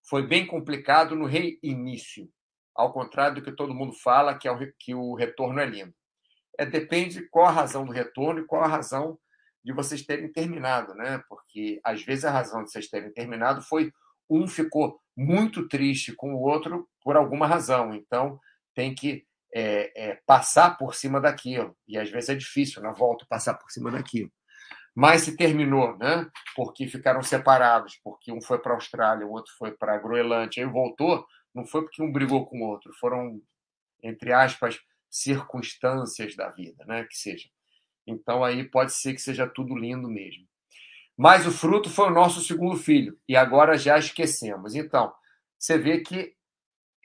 Foi 0.03 0.25
bem 0.25 0.45
complicado 0.45 1.15
no 1.15 1.25
reinício, 1.25 2.29
ao 2.75 2.91
contrário 2.91 3.35
do 3.35 3.41
que 3.41 3.51
todo 3.51 3.73
mundo 3.73 3.93
fala, 3.93 4.37
que, 4.37 4.47
é 4.47 4.51
o, 4.51 4.57
que 4.79 4.95
o 4.95 5.13
retorno 5.13 5.59
é 5.59 5.65
lindo. 5.65 5.93
É, 6.57 6.65
depende 6.65 7.27
qual 7.29 7.47
a 7.47 7.51
razão 7.51 7.85
do 7.85 7.91
retorno 7.91 8.41
e 8.41 8.45
qual 8.45 8.63
a 8.63 8.67
razão 8.67 9.17
de 9.63 9.71
vocês 9.71 10.05
terem 10.05 10.31
terminado, 10.31 10.93
né? 10.93 11.23
Porque 11.29 11.79
às 11.83 12.03
vezes 12.03 12.25
a 12.25 12.31
razão 12.31 12.63
de 12.63 12.71
vocês 12.71 12.89
terem 12.89 13.11
terminado 13.11 13.61
foi 13.61 13.91
um 14.29 14.47
ficou 14.47 14.99
muito 15.15 15.67
triste 15.67 16.13
com 16.13 16.33
o 16.33 16.41
outro 16.41 16.87
por 17.01 17.15
alguma 17.15 17.47
razão, 17.47 17.93
então 17.93 18.39
tem 18.73 18.93
que 18.93 19.25
é, 19.53 20.09
é, 20.09 20.19
passar 20.25 20.77
por 20.77 20.95
cima 20.95 21.21
daquilo. 21.21 21.75
E 21.87 21.97
às 21.97 22.09
vezes 22.09 22.29
é 22.29 22.35
difícil 22.35 22.81
na 22.81 22.91
volta 22.91 23.25
passar 23.29 23.53
por 23.53 23.69
cima 23.71 23.91
daquilo. 23.91 24.31
Mas 24.95 25.21
se 25.21 25.35
terminou, 25.35 25.97
né? 25.97 26.27
Porque 26.55 26.87
ficaram 26.87 27.21
separados, 27.23 27.99
porque 28.03 28.31
um 28.31 28.41
foi 28.41 28.59
para 28.59 28.73
a 28.73 28.75
Austrália, 28.75 29.25
o 29.25 29.31
outro 29.31 29.51
foi 29.57 29.71
para 29.71 29.95
a 29.95 29.97
Groenlândia, 29.97 30.61
e 30.61 30.65
voltou, 30.65 31.25
não 31.53 31.65
foi 31.65 31.83
porque 31.83 32.01
um 32.01 32.11
brigou 32.11 32.45
com 32.45 32.61
o 32.61 32.67
outro, 32.67 32.93
foram, 32.93 33.41
entre 34.01 34.31
aspas, 34.31 34.79
circunstâncias 35.09 36.35
da 36.35 36.49
vida, 36.49 36.83
né? 36.85 37.05
Que 37.05 37.15
seja. 37.15 37.47
Então 38.05 38.43
aí 38.43 38.63
pode 38.63 38.93
ser 38.93 39.13
que 39.13 39.21
seja 39.21 39.47
tudo 39.47 39.75
lindo 39.75 40.09
mesmo. 40.09 40.47
Mas 41.15 41.45
o 41.45 41.51
fruto 41.51 41.89
foi 41.89 42.07
o 42.07 42.13
nosso 42.13 42.41
segundo 42.41 42.75
filho, 42.75 43.17
e 43.29 43.35
agora 43.35 43.77
já 43.77 43.97
esquecemos. 43.97 44.73
Então, 44.73 45.13
você 45.59 45.77
vê 45.77 46.01
que, 46.01 46.35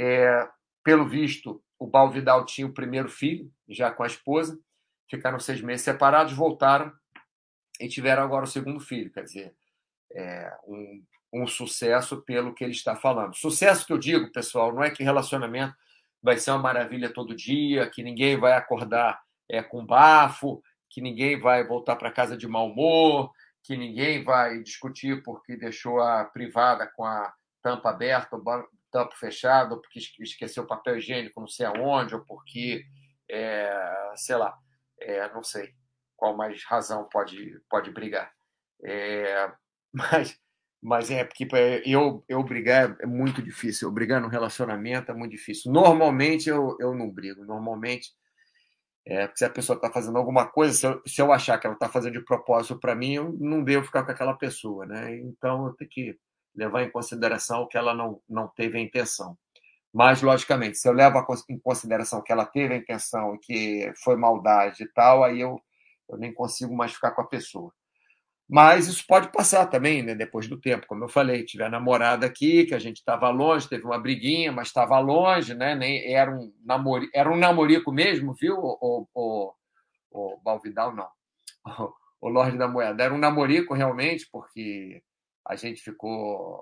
é, 0.00 0.49
pelo 0.83 1.07
visto, 1.07 1.62
o 1.78 1.87
Balvidal 1.87 2.47
tinha 2.47 2.67
o 2.67 2.73
primeiro 2.73 3.09
filho, 3.09 3.52
já 3.69 3.90
com 3.90 4.02
a 4.02 4.07
esposa, 4.07 4.59
ficaram 5.11 5.38
seis 5.38 5.61
meses 5.61 5.85
separados, 5.85 6.33
voltaram 6.33 6.93
e 7.78 7.87
tiveram 7.87 8.23
agora 8.23 8.45
o 8.45 8.49
segundo 8.49 8.81
filho. 8.81 9.12
Quer 9.12 9.25
dizer, 9.25 9.55
é 10.12 10.50
um, 10.67 11.05
um 11.32 11.47
sucesso 11.47 12.23
pelo 12.23 12.54
que 12.54 12.64
ele 12.64 12.73
está 12.73 12.97
falando. 12.97 13.37
Sucesso 13.37 13.87
que 13.87 13.92
eu 13.92 13.99
digo, 13.99 14.32
pessoal, 14.32 14.73
não 14.73 14.82
é 14.82 14.90
que 14.90 15.02
relacionamento 15.02 15.75
vai 16.23 16.37
ser 16.37 16.50
uma 16.50 16.58
maravilha 16.58 17.12
todo 17.12 17.35
dia, 17.35 17.88
que 17.88 18.02
ninguém 18.02 18.38
vai 18.38 18.52
acordar 18.52 19.20
é, 19.49 19.62
com 19.62 19.85
bafo, 19.85 20.62
que 20.90 21.00
ninguém 21.00 21.38
vai 21.38 21.66
voltar 21.66 21.97
para 21.97 22.12
casa 22.12 22.37
de 22.37 22.49
mau 22.49 22.70
humor, 22.70 23.30
que 23.62 23.76
ninguém 23.76 24.25
vai 24.25 24.62
discutir 24.62 25.23
porque 25.23 25.56
deixou 25.56 26.00
a 26.00 26.25
privada 26.25 26.87
com 26.87 27.04
a 27.04 27.32
tampa 27.62 27.90
aberta, 27.90 28.37
o 28.37 28.68
tampo 28.90 29.14
fechado, 29.16 29.75
ou 29.75 29.80
porque 29.80 30.00
esqueceu 30.20 30.64
o 30.64 30.66
papel 30.66 30.97
higiênico 30.97 31.40
não 31.40 31.49
sei 31.49 31.66
aonde, 31.66 32.14
ou 32.14 32.25
porque, 32.25 32.85
é, 33.30 34.12
sei 34.16 34.37
lá, 34.37 34.56
é, 35.00 35.32
não 35.32 35.42
sei 35.42 35.75
qual 36.16 36.37
mais 36.37 36.64
razão 36.64 37.08
pode, 37.08 37.61
pode 37.68 37.90
brigar. 37.90 38.32
É, 38.82 39.52
mas, 39.92 40.38
mas 40.82 41.11
é 41.11 41.25
porque 41.25 41.49
eu, 41.85 42.25
eu 42.28 42.42
brigar 42.42 42.97
é 43.00 43.06
muito 43.06 43.42
difícil. 43.42 43.88
Eu 43.88 43.92
brigar 43.92 44.20
no 44.20 44.28
relacionamento 44.28 45.11
é 45.11 45.14
muito 45.14 45.32
difícil. 45.32 45.73
Normalmente 45.73 46.49
eu, 46.49 46.76
eu 46.80 46.94
não 46.94 47.11
brigo. 47.11 47.44
Normalmente 47.44 48.11
é, 49.06 49.30
se 49.35 49.44
a 49.44 49.50
pessoa 49.50 49.76
está 49.76 49.90
fazendo 49.90 50.18
alguma 50.18 50.47
coisa, 50.47 50.73
se 50.75 50.87
eu, 50.87 51.02
se 51.06 51.23
eu, 51.23 51.32
achar 51.32 51.58
que 51.58 51.66
ela 51.66 51.75
está 51.75 51.88
fazendo 51.88 52.12
de 52.12 52.25
propósito 52.25 52.78
para 52.78 52.94
mim, 52.94 53.14
eu 53.14 53.32
não 53.40 53.64
devo 53.64 53.87
ficar 53.87 54.04
com 54.04 54.12
aquela 54.12 54.35
pessoa, 54.35 54.85
né? 54.85 55.16
Então 55.16 55.66
eu 55.66 55.73
tenho 55.75 55.90
que 55.90 56.18
levar 56.54 56.82
em 56.82 56.90
consideração 56.90 57.66
que 57.66 57.78
ela 57.78 57.94
não, 57.94 58.20
não 58.28 58.49
teve 58.49 58.78
a 58.78 58.80
intenção. 58.80 59.37
Mas, 59.92 60.20
logicamente, 60.20 60.76
se 60.76 60.87
eu 60.87 60.92
levo 60.92 61.25
em 61.49 61.58
consideração 61.58 62.23
que 62.23 62.30
ela 62.30 62.44
teve 62.44 62.75
a 62.75 62.76
intenção 62.76 63.35
e 63.35 63.38
que 63.38 63.92
foi 64.04 64.16
maldade 64.16 64.82
e 64.82 64.88
tal, 64.88 65.25
aí 65.25 65.40
eu, 65.40 65.58
eu 66.08 66.18
nem 66.18 66.32
consigo 66.32 66.76
mais 66.76 66.92
ficar 66.92 67.12
com 67.12 67.23
a 67.23 67.26
pessoa. 67.26 67.73
Mas 68.49 68.88
isso 68.88 69.05
pode 69.07 69.31
passar 69.31 69.67
também, 69.67 70.02
né? 70.02 70.14
Depois 70.14 70.49
do 70.49 70.59
tempo, 70.59 70.87
como 70.87 71.05
eu 71.05 71.09
falei, 71.09 71.45
tive 71.45 71.64
a 71.64 71.69
namorada 71.69 72.25
aqui, 72.25 72.64
que 72.64 72.75
a 72.75 72.78
gente 72.78 72.97
estava 72.97 73.28
longe, 73.28 73.69
teve 73.69 73.85
uma 73.85 73.99
briguinha, 73.99 74.50
mas 74.50 74.69
estava 74.69 74.99
longe, 74.99 75.55
né? 75.55 75.75
Nem 75.75 76.14
era 76.14 76.35
um 76.35 76.50
namori, 76.64 77.11
era 77.14 77.31
um 77.31 77.37
namorico 77.37 77.93
mesmo, 77.93 78.33
viu? 78.35 78.57
O, 78.57 79.07
o, 79.14 79.52
o 80.11 80.40
Balvidal 80.43 80.95
não, 80.95 81.09
o, 81.67 81.93
o 82.26 82.28
Lorde 82.31 82.57
da 82.57 82.67
Moeda 82.67 83.05
era 83.05 83.14
um 83.14 83.19
namorico 83.19 83.75
realmente, 83.75 84.26
porque 84.33 85.02
a 85.47 85.55
gente 85.55 85.83
ficou, 85.83 86.59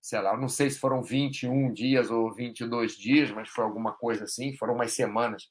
sei 0.00 0.20
lá, 0.20 0.36
não 0.36 0.48
sei 0.48 0.70
se 0.70 0.78
foram 0.78 1.02
21 1.02 1.72
dias 1.72 2.10
ou 2.12 2.32
22 2.32 2.96
dias, 2.96 3.30
mas 3.32 3.48
foi 3.48 3.64
alguma 3.64 3.92
coisa 3.92 4.24
assim, 4.24 4.56
foram 4.56 4.74
umas 4.74 4.92
semanas 4.92 5.50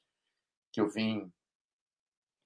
que 0.72 0.80
eu 0.80 0.88
vim 0.88 1.30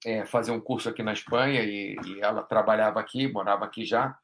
é, 0.05 0.25
fazer 0.25 0.51
um 0.51 0.61
curso 0.61 0.89
aqui 0.89 1.03
na 1.03 1.13
Espanha 1.13 1.63
e, 1.63 1.95
e, 2.05 2.21
ela 2.21 2.43
trabalhava 2.43 2.99
aqui, 2.99 3.27
morava 3.27 3.65
aqui 3.65 3.85
já. 3.85 4.17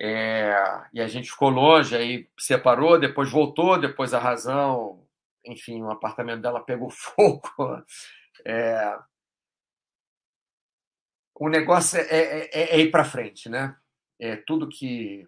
É, 0.00 0.54
e 0.92 1.00
a 1.00 1.08
gente 1.08 1.30
ficou 1.30 1.48
longe, 1.48 1.96
aí 1.96 2.28
separou, 2.38 2.98
depois 2.98 3.30
voltou, 3.30 3.78
depois 3.78 4.12
a 4.12 4.18
razão, 4.18 5.06
enfim, 5.44 5.82
o 5.82 5.90
apartamento 5.90 6.42
dela 6.42 6.60
pegou 6.60 6.90
fogo. 6.90 7.42
É, 8.44 8.98
o 11.34 11.48
negócio 11.48 11.98
é, 11.98 12.02
é, 12.02 12.50
é, 12.52 12.76
é 12.76 12.80
ir 12.80 12.90
para 12.90 13.04
frente, 13.04 13.48
né? 13.48 13.76
É 14.18 14.36
tudo 14.36 14.68
que 14.68 15.26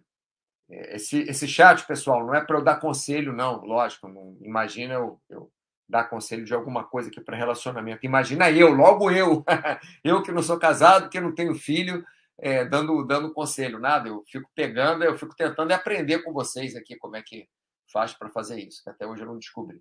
esse, 0.69 1.21
esse 1.23 1.49
chat, 1.49 1.87
pessoal, 1.87 2.27
não 2.27 2.35
é 2.35 2.45
para 2.45 2.59
eu 2.59 2.65
dar 2.65 2.81
conselho, 2.81 3.33
não, 3.33 3.65
lógico. 3.65 4.09
Não, 4.09 4.37
imagina 4.41 4.95
eu, 4.95 5.21
eu 5.31 5.51
dar 5.89 6.05
conselho 6.05 6.45
de 6.45 6.55
alguma 6.55 6.85
coisa 6.85 7.09
aqui 7.09 7.21
para 7.21 7.37
relacionamento. 7.37 8.05
Imagina 8.05 8.51
eu, 8.51 8.71
logo 8.71 9.11
eu, 9.11 9.45
eu 10.05 10.23
que 10.23 10.31
não 10.31 10.43
sou 10.43 10.59
casado, 10.59 11.09
que 11.09 11.21
não 11.21 11.35
tenho 11.35 11.55
filho, 11.55 12.05
é, 12.39 12.65
dando, 12.65 13.05
dando 13.05 13.33
conselho, 13.33 13.79
nada. 13.79 14.09
Eu 14.09 14.23
fico 14.27 14.51
pegando, 14.55 15.05
eu 15.05 15.17
fico 15.17 15.35
tentando 15.35 15.73
aprender 15.73 16.23
com 16.23 16.33
vocês 16.33 16.77
aqui 16.77 16.97
como 16.97 17.17
é 17.17 17.23
que 17.23 17.49
faz 17.91 18.13
para 18.13 18.29
fazer 18.29 18.61
isso, 18.61 18.83
que 18.85 18.91
até 18.91 19.07
hoje 19.07 19.23
eu 19.23 19.27
não 19.27 19.39
descobri. 19.39 19.81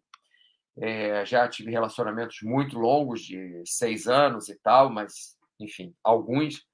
É, 0.79 1.25
já 1.25 1.47
tive 1.47 1.71
relacionamentos 1.71 2.37
muito 2.41 2.79
longos, 2.79 3.21
de 3.21 3.63
seis 3.65 4.07
anos 4.07 4.47
e 4.47 4.55
tal, 4.55 4.89
mas, 4.89 5.35
enfim, 5.59 5.93
alguns, 6.03 6.65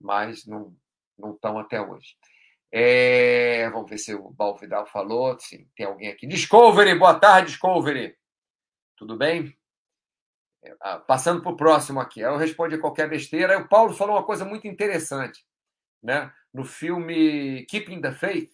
mas 0.00 0.46
não 0.46 0.76
estão 1.32 1.58
até 1.58 1.80
hoje. 1.80 2.14
É, 2.70 3.68
vamos 3.70 3.88
ver 3.88 3.98
se 3.98 4.14
o 4.14 4.30
Balvidal 4.30 4.86
falou. 4.86 5.38
Sim, 5.38 5.66
tem 5.74 5.86
alguém 5.86 6.08
aqui. 6.08 6.26
Discovery, 6.26 6.98
boa 6.98 7.18
tarde, 7.18 7.48
Discovery. 7.48 8.14
Tudo 8.96 9.16
bem? 9.16 9.56
É, 10.62 10.74
ah, 10.80 10.98
passando 10.98 11.42
para 11.42 11.52
o 11.52 11.56
próximo 11.56 12.00
aqui. 12.00 12.20
Eu 12.20 12.36
respondo 12.36 12.78
qualquer 12.80 13.08
besteira. 13.08 13.58
O 13.58 13.68
Paulo 13.68 13.92
falou 13.92 14.16
uma 14.16 14.24
coisa 14.24 14.44
muito 14.44 14.66
interessante. 14.66 15.44
Né? 16.02 16.32
No 16.52 16.64
filme 16.64 17.66
Keeping 17.66 18.00
the 18.00 18.12
Faith, 18.12 18.52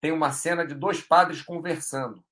tem 0.00 0.12
uma 0.12 0.32
cena 0.32 0.66
de 0.66 0.74
dois 0.74 1.00
padres 1.00 1.42
conversando. 1.42 2.24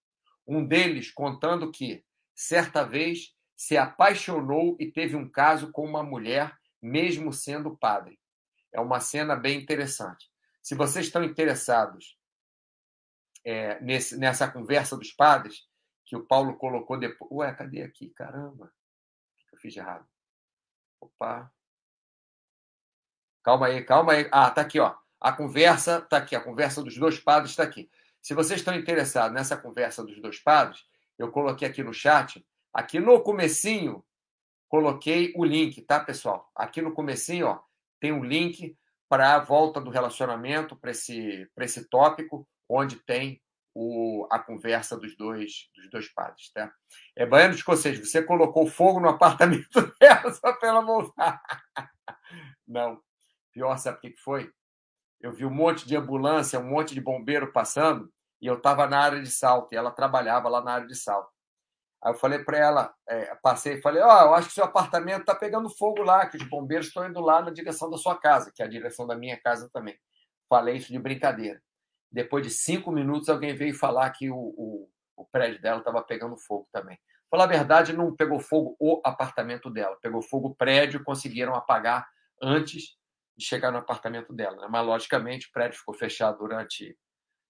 Um 0.47 0.65
deles 0.65 1.11
contando 1.11 1.71
que, 1.71 2.05
certa 2.35 2.85
vez, 2.85 3.35
se 3.57 3.77
apaixonou 3.77 4.77
e 4.81 4.91
teve 4.91 5.17
um 5.17 5.29
caso 5.29 5.71
com 5.71 5.85
uma 5.85 6.03
mulher, 6.03 6.57
mesmo 6.81 7.33
sendo 7.33 7.77
padre. 7.77 8.19
É 8.73 8.81
uma 8.81 9.01
cena 9.01 9.37
bem 9.37 9.61
interessante. 9.61 10.31
Se 10.63 10.75
vocês 10.75 11.07
estão 11.07 11.23
interessados 11.23 12.17
é, 13.45 13.81
nesse, 13.81 14.17
nessa 14.17 14.51
conversa 14.51 14.97
dos 14.97 15.13
padres, 15.13 15.69
que 16.11 16.17
o 16.17 16.27
Paulo 16.27 16.57
colocou 16.57 16.99
depois. 16.99 17.31
Ué, 17.31 17.55
cadê 17.55 17.83
aqui? 17.83 18.11
Caramba! 18.11 18.65
O 18.65 19.49
que 19.49 19.55
eu 19.55 19.61
fiz 19.61 19.73
de 19.73 19.79
errado? 19.79 20.05
Opa! 21.01 21.49
Calma 23.45 23.67
aí, 23.67 23.85
calma 23.85 24.15
aí. 24.15 24.29
Ah, 24.33 24.51
tá 24.51 24.63
aqui, 24.63 24.81
ó. 24.81 24.97
A 25.21 25.31
conversa 25.31 26.01
tá 26.01 26.17
aqui, 26.17 26.35
a 26.35 26.41
conversa 26.41 26.83
dos 26.83 26.97
dois 26.97 27.21
padres 27.21 27.53
está 27.53 27.63
aqui. 27.63 27.89
Se 28.21 28.35
vocês 28.35 28.59
estão 28.59 28.75
interessados 28.75 29.33
nessa 29.33 29.57
conversa 29.57 30.03
dos 30.05 30.21
dois 30.21 30.41
padres, 30.41 30.85
eu 31.17 31.31
coloquei 31.31 31.69
aqui 31.69 31.81
no 31.81 31.95
chat, 31.95 32.45
aqui 32.75 32.99
no 32.99 33.23
comecinho, 33.23 34.05
coloquei 34.69 35.33
o 35.37 35.45
link, 35.45 35.81
tá, 35.83 36.01
pessoal? 36.01 36.51
Aqui 36.57 36.83
no 36.83 36.93
comecinho, 36.93 37.47
ó, 37.47 37.63
tem 38.01 38.11
um 38.11 38.25
link 38.25 38.77
para 39.09 39.37
a 39.37 39.39
volta 39.39 39.81
do 39.81 39.91
relacionamento, 39.91 40.75
para 40.75 40.91
esse, 40.91 41.49
esse 41.59 41.89
tópico, 41.89 42.49
onde 42.69 42.97
tem 42.97 43.41
o, 43.75 44.27
a 44.31 44.39
conversa 44.39 44.97
dos 44.97 45.17
dois, 45.17 45.69
dos 45.75 45.91
dois 45.91 46.13
padres, 46.13 46.51
tá? 46.53 46.73
É 47.17 47.27
de 47.27 47.55
Escocês, 47.57 47.99
você 47.99 48.23
colocou 48.23 48.67
fogo 48.67 49.01
no 49.01 49.09
apartamento 49.09 49.93
dela 50.01 50.33
só 50.33 50.53
para 50.55 50.69
ela 50.69 50.81
voltar. 50.81 51.41
Não. 52.67 53.01
Pior, 53.53 53.77
sabe 53.79 53.99
o 53.99 54.01
que 54.01 54.17
foi? 54.17 54.51
eu 55.21 55.33
vi 55.33 55.45
um 55.45 55.51
monte 55.51 55.87
de 55.87 55.97
ambulância, 55.97 56.59
um 56.59 56.69
monte 56.69 56.95
de 56.95 57.01
bombeiro 57.01 57.53
passando, 57.53 58.11
e 58.41 58.47
eu 58.47 58.57
estava 58.57 58.87
na 58.87 58.99
área 58.99 59.23
de 59.23 59.31
salto, 59.31 59.73
e 59.73 59.77
ela 59.77 59.91
trabalhava 59.91 60.49
lá 60.49 60.63
na 60.63 60.73
área 60.73 60.87
de 60.87 60.95
salto. 60.95 61.31
Aí 62.03 62.13
eu 62.13 62.17
falei 62.17 62.39
para 62.39 62.57
ela, 62.57 62.95
é, 63.07 63.35
passei 63.43 63.75
e 63.75 63.83
falei, 63.83 64.03
ó, 64.03 64.07
oh, 64.07 64.27
eu 64.29 64.35
acho 64.35 64.49
que 64.49 64.55
seu 64.55 64.65
apartamento 64.65 65.21
está 65.21 65.35
pegando 65.35 65.69
fogo 65.69 66.03
lá, 66.03 66.27
que 66.27 66.39
os 66.39 66.43
bombeiros 66.45 66.87
estão 66.87 67.07
indo 67.07 67.21
lá 67.21 67.43
na 67.43 67.51
direção 67.51 67.91
da 67.91 67.99
sua 67.99 68.19
casa, 68.19 68.51
que 68.55 68.63
é 68.63 68.65
a 68.65 68.69
direção 68.69 69.07
da 69.07 69.15
minha 69.15 69.39
casa 69.39 69.69
também. 69.71 69.99
Falei 70.49 70.77
isso 70.77 70.91
de 70.91 70.99
brincadeira. 70.99 71.61
Depois 72.11 72.45
de 72.45 72.51
cinco 72.51 72.91
minutos, 72.91 73.29
alguém 73.29 73.55
veio 73.55 73.75
falar 73.75 74.11
que 74.11 74.31
o, 74.31 74.37
o, 74.37 74.89
o 75.17 75.25
prédio 75.27 75.61
dela 75.61 75.79
estava 75.79 76.03
pegando 76.03 76.37
fogo 76.37 76.69
também. 76.73 76.99
Falar 77.31 77.45
a 77.45 77.49
verdade, 77.49 77.93
não 77.93 78.15
pegou 78.15 78.41
fogo 78.41 78.77
o 78.81 79.01
apartamento 79.05 79.71
dela, 79.71 79.97
pegou 80.03 80.21
fogo 80.21 80.49
o 80.49 80.55
prédio, 80.55 81.05
conseguiram 81.05 81.55
apagar 81.55 82.09
antes 82.43 82.97
de 83.37 83.45
chegar 83.45 83.71
no 83.71 83.79
apartamento 83.79 84.33
dela. 84.33 84.57
Né? 84.57 84.69
Mas, 84.69 84.85
logicamente, 84.85 85.47
o 85.47 85.53
prédio 85.53 85.79
ficou 85.79 85.95
fechado 85.95 86.39
durante 86.39 86.97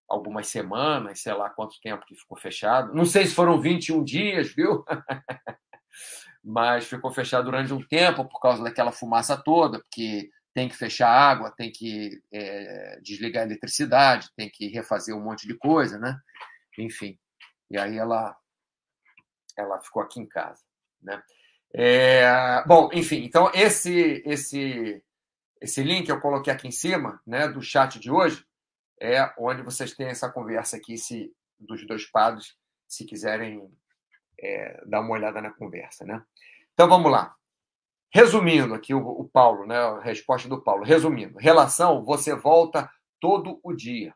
algumas 0.07 0.49
semanas, 0.49 1.21
sei 1.23 1.33
lá 1.33 1.49
quanto 1.49 1.81
tempo 1.81 2.05
que 2.05 2.17
ficou 2.17 2.37
fechado. 2.37 2.93
Não 2.93 3.05
sei 3.05 3.27
se 3.27 3.35
foram 3.35 3.61
21 3.61 4.05
dias, 4.05 4.53
viu? 4.53 4.85
Mas 6.45 6.87
ficou 6.87 7.11
fechado 7.11 7.45
durante 7.45 7.73
um 7.73 7.83
tempo 7.87 8.25
por 8.29 8.41
causa 8.41 8.63
daquela 8.63 8.93
fumaça 8.93 9.37
toda, 9.37 9.79
porque 9.79 10.29
tem 10.55 10.69
que 10.69 10.77
fechar 10.77 11.09
água, 11.09 11.53
tem 11.57 11.71
que 11.71 12.21
é, 12.33 12.99
desligar 13.03 13.43
a 13.43 13.47
eletricidade, 13.47 14.31
tem 14.37 14.51
que 14.51 14.69
refazer 14.69 15.15
um 15.15 15.23
monte 15.23 15.47
de 15.47 15.55
coisa, 15.57 15.99
né? 15.99 16.19
Enfim. 16.79 17.19
E 17.71 17.79
aí 17.79 17.97
ela, 17.97 18.37
ela 19.57 19.81
ficou 19.81 20.03
aqui 20.03 20.21
em 20.21 20.27
casa, 20.27 20.63
né? 21.01 21.23
É, 21.73 22.65
bom, 22.67 22.91
enfim, 22.93 23.23
então 23.23 23.49
esse 23.55 24.25
esse 24.27 25.01
esse 25.61 25.83
link 25.85 26.09
eu 26.09 26.21
coloquei 26.21 26.53
aqui 26.53 26.67
em 26.67 26.73
cima, 26.73 27.21
né, 27.25 27.47
do 27.47 27.63
chat 27.63 28.01
de 28.01 28.11
hoje, 28.11 28.45
é 29.01 29.33
onde 29.39 29.63
vocês 29.63 29.95
têm 29.95 30.09
essa 30.09 30.31
conversa 30.31 30.77
aqui 30.77 30.97
se, 30.97 31.33
dos 31.59 31.87
dois 31.87 32.07
padres, 32.07 32.57
se 32.89 33.05
quiserem 33.05 33.71
é, 34.41 34.83
dar 34.87 35.01
uma 35.01 35.13
olhada 35.13 35.41
na 35.41 35.53
conversa, 35.53 36.05
né? 36.05 36.23
Então 36.73 36.89
vamos 36.89 37.13
lá. 37.13 37.37
Resumindo 38.13 38.75
aqui 38.75 38.93
o, 38.93 39.07
o 39.07 39.29
Paulo, 39.29 39.67
né, 39.67 39.77
a 39.77 40.01
resposta 40.01 40.49
do 40.49 40.63
Paulo. 40.63 40.85
Resumindo, 40.85 41.39
relação 41.39 42.05
você 42.05 42.35
volta 42.35 42.91
todo 43.21 43.61
o 43.63 43.73
dia. 43.73 44.15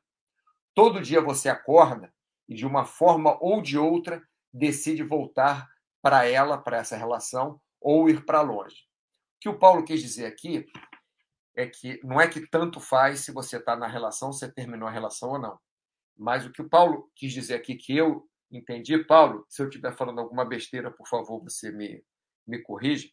Todo 0.75 1.01
dia 1.01 1.21
você 1.21 1.49
acorda 1.49 2.13
e 2.49 2.55
de 2.55 2.67
uma 2.67 2.85
forma 2.85 3.39
ou 3.41 3.63
de 3.63 3.79
outra 3.79 4.23
decide 4.53 5.03
voltar 5.03 5.69
para 6.03 6.27
ela, 6.27 6.59
para 6.59 6.79
essa 6.79 6.97
relação, 6.97 7.61
ou 7.81 8.09
ir 8.09 8.25
para 8.25 8.43
longe. 8.43 8.77
O 9.37 9.41
que 9.41 9.49
o 9.49 9.59
Paulo 9.59 9.85
quis 9.85 10.03
dizer 10.03 10.27
aqui 10.27 10.67
é 11.57 11.67
que 11.67 12.01
não 12.03 12.21
é 12.21 12.27
que 12.27 12.47
tanto 12.49 12.81
faz 12.81 13.21
se 13.21 13.33
você 13.33 13.59
está 13.59 13.77
na 13.77 13.87
relação, 13.87 14.33
se 14.33 14.51
terminou 14.53 14.89
a 14.89 14.91
relação 14.91 15.31
ou 15.31 15.39
não. 15.39 15.59
Mas 16.17 16.45
o 16.45 16.51
que 16.51 16.63
o 16.63 16.69
Paulo 16.69 17.11
quis 17.15 17.33
dizer 17.33 17.55
aqui, 17.55 17.75
que 17.75 17.97
eu 17.97 18.29
entendi, 18.51 18.99
Paulo, 19.05 19.45
se 19.49 19.63
eu 19.63 19.69
estiver 19.69 19.95
falando 19.95 20.21
alguma 20.21 20.45
besteira, 20.45 20.91
por 20.91 21.09
favor, 21.09 21.43
você 21.43 21.71
me, 21.71 22.03
me 22.47 22.61
corrige, 22.63 23.13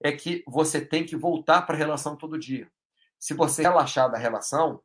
é 0.00 0.12
que 0.12 0.44
você 0.46 0.84
tem 0.84 1.04
que 1.04 1.16
voltar 1.16 1.62
para 1.62 1.74
a 1.74 1.78
relação 1.78 2.16
todo 2.16 2.38
dia. 2.38 2.70
Se 3.18 3.34
você 3.34 3.62
relaxar 3.62 4.10
da 4.10 4.18
relação, 4.18 4.82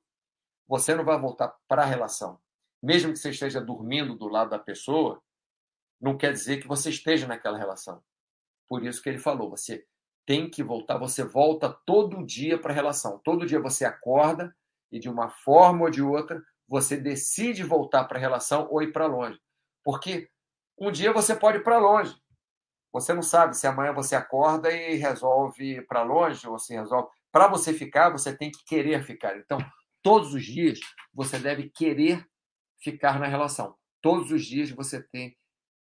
você 0.67 0.95
não 0.95 1.05
vai 1.05 1.19
voltar 1.19 1.55
para 1.67 1.83
a 1.83 1.85
relação. 1.85 2.39
Mesmo 2.81 3.13
que 3.13 3.19
você 3.19 3.29
esteja 3.29 3.61
dormindo 3.61 4.15
do 4.15 4.27
lado 4.27 4.49
da 4.49 4.59
pessoa, 4.59 5.21
não 6.01 6.17
quer 6.17 6.33
dizer 6.33 6.59
que 6.59 6.67
você 6.67 6.89
esteja 6.89 7.27
naquela 7.27 7.57
relação. 7.57 8.03
Por 8.67 8.83
isso 8.83 9.01
que 9.01 9.09
ele 9.09 9.19
falou, 9.19 9.49
você 9.49 9.85
tem 10.25 10.49
que 10.49 10.63
voltar, 10.63 10.97
você 10.97 11.23
volta 11.23 11.69
todo 11.85 12.25
dia 12.25 12.57
para 12.57 12.71
a 12.71 12.75
relação. 12.75 13.19
Todo 13.19 13.45
dia 13.45 13.59
você 13.59 13.85
acorda 13.85 14.55
e 14.91 14.99
de 14.99 15.09
uma 15.09 15.29
forma 15.29 15.85
ou 15.85 15.89
de 15.89 16.01
outra 16.01 16.41
você 16.67 16.97
decide 16.97 17.63
voltar 17.63 18.05
para 18.05 18.17
a 18.17 18.21
relação 18.21 18.67
ou 18.71 18.81
ir 18.81 18.91
para 18.91 19.05
longe. 19.05 19.39
Porque 19.83 20.29
um 20.79 20.91
dia 20.91 21.11
você 21.13 21.35
pode 21.35 21.59
ir 21.59 21.63
para 21.63 21.77
longe. 21.77 22.15
Você 22.93 23.13
não 23.13 23.23
sabe 23.23 23.57
se 23.57 23.67
amanhã 23.67 23.91
você 23.91 24.15
acorda 24.15 24.71
e 24.71 24.95
resolve 24.95 25.77
ir 25.77 25.87
para 25.87 26.03
longe 26.03 26.47
ou 26.47 26.57
se 26.59 26.73
resolve. 26.73 27.09
Para 27.31 27.47
você 27.47 27.73
ficar, 27.73 28.11
você 28.11 28.35
tem 28.35 28.51
que 28.51 28.63
querer 28.63 29.03
ficar. 29.03 29.35
Então, 29.37 29.57
todos 30.01 30.33
os 30.33 30.45
dias 30.45 30.79
você 31.13 31.39
deve 31.39 31.69
querer 31.69 32.25
ficar 32.79 33.19
na 33.19 33.27
relação. 33.27 33.75
Todos 34.01 34.31
os 34.31 34.45
dias 34.45 34.69
você 34.69 35.01
tem 35.01 35.35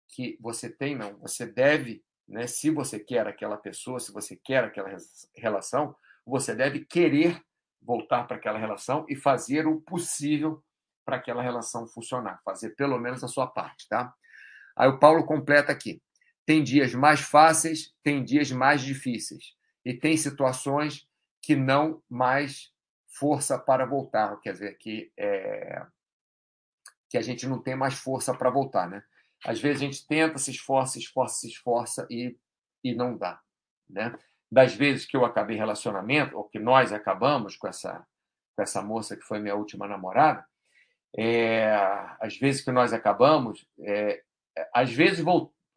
que 0.09 0.37
você 0.41 0.69
tem 0.69 0.95
não, 0.95 1.19
você 1.19 1.47
deve 1.47 2.03
né? 2.33 2.47
Se 2.47 2.71
você 2.71 2.99
quer 2.99 3.27
aquela 3.27 3.57
pessoa, 3.57 4.01
se 4.01 4.13
você 4.13 4.37
quer 4.37 4.65
aquela 4.65 4.89
relação, 5.37 5.95
você 6.25 6.55
deve 6.55 6.85
querer 6.85 7.41
voltar 7.81 8.25
para 8.25 8.37
aquela 8.37 8.59
relação 8.59 9.05
e 9.09 9.17
fazer 9.17 9.67
o 9.67 9.81
possível 9.81 10.63
para 11.05 11.17
aquela 11.17 11.43
relação 11.43 11.87
funcionar, 11.87 12.41
fazer 12.45 12.71
pelo 12.71 12.99
menos 12.99 13.25
a 13.25 13.29
sua 13.29 13.47
parte, 13.47 13.89
tá? 13.89 14.15
Aí 14.77 14.89
o 14.89 14.99
Paulo 14.99 15.27
completa 15.27 15.73
aqui. 15.73 16.01
Tem 16.45 16.63
dias 16.63 16.95
mais 16.95 17.21
fáceis, 17.21 17.95
tem 18.03 18.25
dias 18.25 18.51
mais 18.51 18.83
difíceis 18.83 19.55
e 19.85 19.95
tem 19.95 20.17
situações 20.17 21.09
que 21.41 21.57
não 21.57 22.03
mais 22.09 22.73
força 23.07 23.59
para 23.59 23.85
voltar, 23.85 24.41
quer 24.41 24.53
dizer 24.53 24.79
que 24.79 25.13
é, 25.17 25.85
que 27.13 27.19
a 27.19 27.23
gente 27.23 27.47
não 27.47 27.61
tem 27.61 27.77
mais 27.77 27.95
força 27.95 28.33
para 28.33 28.49
voltar, 28.49 28.89
né? 28.89 29.05
Às 29.45 29.61
vezes 29.61 29.83
a 29.83 29.85
gente 29.85 30.07
tenta, 30.07 30.39
se 30.39 30.51
esforça, 30.51 30.95
se 30.95 31.01
esforça, 31.01 31.41
se 31.41 31.49
esforça 31.49 32.07
e, 32.09 32.39
e 32.83 32.95
não 32.95 33.17
dá. 33.19 33.41
Né? 33.91 34.17
Das 34.51 34.75
vezes 34.75 35.05
que 35.05 35.17
eu 35.17 35.25
acabei 35.25 35.57
relacionamento, 35.57 36.37
ou 36.37 36.45
que 36.45 36.59
nós 36.59 36.93
acabamos 36.93 37.57
com 37.57 37.69
essa, 37.69 38.07
com 38.57 38.63
essa 38.63 38.81
moça 38.81 39.17
que 39.17 39.25
foi 39.25 39.41
minha 39.41 39.55
última 39.55 39.87
namorada, 39.87 40.47
é, 41.15 41.71
às 42.21 42.39
vezes 42.39 42.63
que 42.63 42.73
nós 42.73 42.93
acabamos, 42.93 43.67
é, 43.81 44.23
às, 44.73 44.91
vezes, 44.93 45.23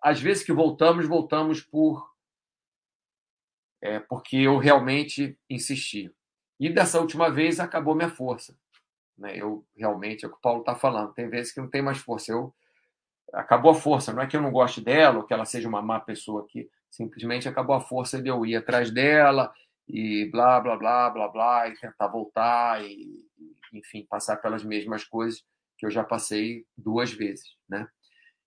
às 0.06 0.22
vezes 0.22 0.44
que 0.44 0.54
voltamos, 0.54 1.08
voltamos 1.08 1.62
por 1.62 2.08
é, 3.82 4.00
porque 4.00 4.38
eu 4.38 4.60
realmente 4.60 5.36
insisti. 5.50 6.14
E 6.60 6.70
dessa 6.70 7.02
última 7.02 7.32
vez 7.32 7.60
acabou 7.60 7.96
minha 7.96 8.10
força. 8.10 8.56
Né? 9.18 9.36
Eu 9.36 9.66
realmente, 9.76 10.24
é 10.24 10.28
o 10.28 10.32
que 10.32 10.38
o 10.38 10.42
Paulo 10.42 10.60
está 10.60 10.76
falando, 10.76 11.12
tem 11.14 11.28
vezes 11.28 11.52
que 11.52 11.60
não 11.60 11.68
tem 11.68 11.82
mais 11.82 11.98
força. 11.98 12.32
Eu 12.32 12.54
acabou 13.34 13.72
a 13.72 13.76
força. 13.76 14.14
Não 14.14 14.22
é 14.22 14.28
que 14.28 14.38
eu 14.38 14.42
não 14.44 14.52
goste 14.52 14.80
dela, 14.80 15.18
ou 15.18 15.24
que 15.24 15.34
ela 15.34 15.44
seja 15.44 15.68
uma 15.68 15.82
má 15.82 16.00
pessoa 16.00 16.44
aqui. 16.44 16.70
Simplesmente 16.92 17.50
acabou 17.50 17.76
a 17.76 17.82
força 17.82 18.22
de 18.22 18.30
eu 18.30 18.46
ir 18.46 18.56
atrás 18.56 18.92
dela 18.92 19.52
e 19.88 20.30
blá, 20.32 20.60
blá, 20.60 20.78
blá, 20.78 21.10
blá, 21.10 21.28
blá, 21.30 21.68
e 21.68 21.74
tentar 21.80 22.10
voltar 22.10 22.86
e, 22.86 23.26
enfim, 23.74 24.06
passar 24.08 24.38
pelas 24.38 24.64
mesmas 24.64 25.04
coisas 25.04 25.44
que 25.80 25.86
eu 25.88 25.90
já 25.90 26.04
passei 26.04 26.64
duas 26.78 27.12
vezes, 27.12 27.58
né? 27.68 27.88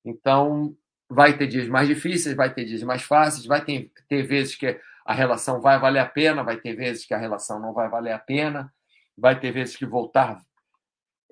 Então, 0.04 0.76
vai 1.08 1.36
ter 1.36 1.46
dias 1.46 1.68
mais 1.68 1.88
difíceis, 1.88 2.36
vai 2.36 2.52
ter 2.52 2.64
dias 2.64 2.82
mais 2.82 3.02
fáceis, 3.02 3.46
vai 3.46 3.64
ter, 3.64 3.90
ter 4.08 4.22
vezes 4.22 4.54
que 4.54 4.78
a 5.04 5.14
relação 5.14 5.60
vai 5.60 5.78
valer 5.78 6.00
a 6.00 6.06
pena, 6.06 6.42
vai 6.42 6.56
ter 6.58 6.74
vezes 6.74 7.04
que 7.04 7.14
a 7.14 7.18
relação 7.18 7.58
não 7.60 7.72
vai 7.72 7.88
valer 7.88 8.12
a 8.12 8.18
pena, 8.18 8.72
vai 9.16 9.38
ter 9.38 9.50
vezes 9.52 9.76
que 9.76 9.86
voltar 9.86 10.42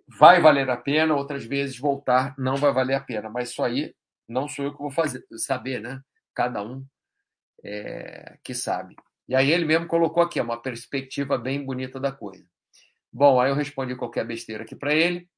vai 0.06 0.40
valer 0.40 0.68
a 0.70 0.76
pena, 0.76 1.14
outras 1.14 1.44
vezes 1.44 1.78
voltar 1.78 2.34
não 2.38 2.56
vai 2.56 2.72
valer 2.72 2.94
a 2.94 3.00
pena. 3.00 3.28
Mas 3.28 3.50
isso 3.50 3.62
aí 3.62 3.94
não 4.28 4.48
sou 4.48 4.66
eu 4.66 4.72
que 4.72 4.78
vou 4.78 4.90
fazer, 4.90 5.24
saber, 5.36 5.80
né? 5.80 6.00
Cada 6.34 6.62
um 6.62 6.84
é, 7.64 8.38
que 8.42 8.54
sabe. 8.54 8.94
E 9.28 9.34
aí 9.34 9.50
ele 9.50 9.64
mesmo 9.64 9.86
colocou 9.86 10.22
aqui 10.22 10.40
uma 10.40 10.60
perspectiva 10.60 11.36
bem 11.36 11.64
bonita 11.64 11.98
da 11.98 12.12
coisa. 12.12 12.44
Bom, 13.12 13.40
aí 13.40 13.50
eu 13.50 13.54
respondi 13.54 13.96
qualquer 13.96 14.24
besteira 14.24 14.62
aqui 14.62 14.76
para 14.76 14.94
ele. 14.94 15.28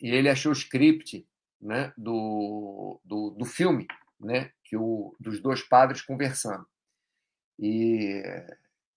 E 0.00 0.10
ele 0.10 0.28
achou 0.28 0.52
o 0.52 0.56
script 0.56 1.26
né, 1.60 1.92
do, 1.96 3.00
do, 3.04 3.30
do 3.30 3.44
filme, 3.44 3.86
né, 4.20 4.52
que 4.64 4.76
o, 4.76 5.14
dos 5.18 5.40
dois 5.40 5.62
padres 5.62 6.02
conversando. 6.02 6.66
E 7.58 8.22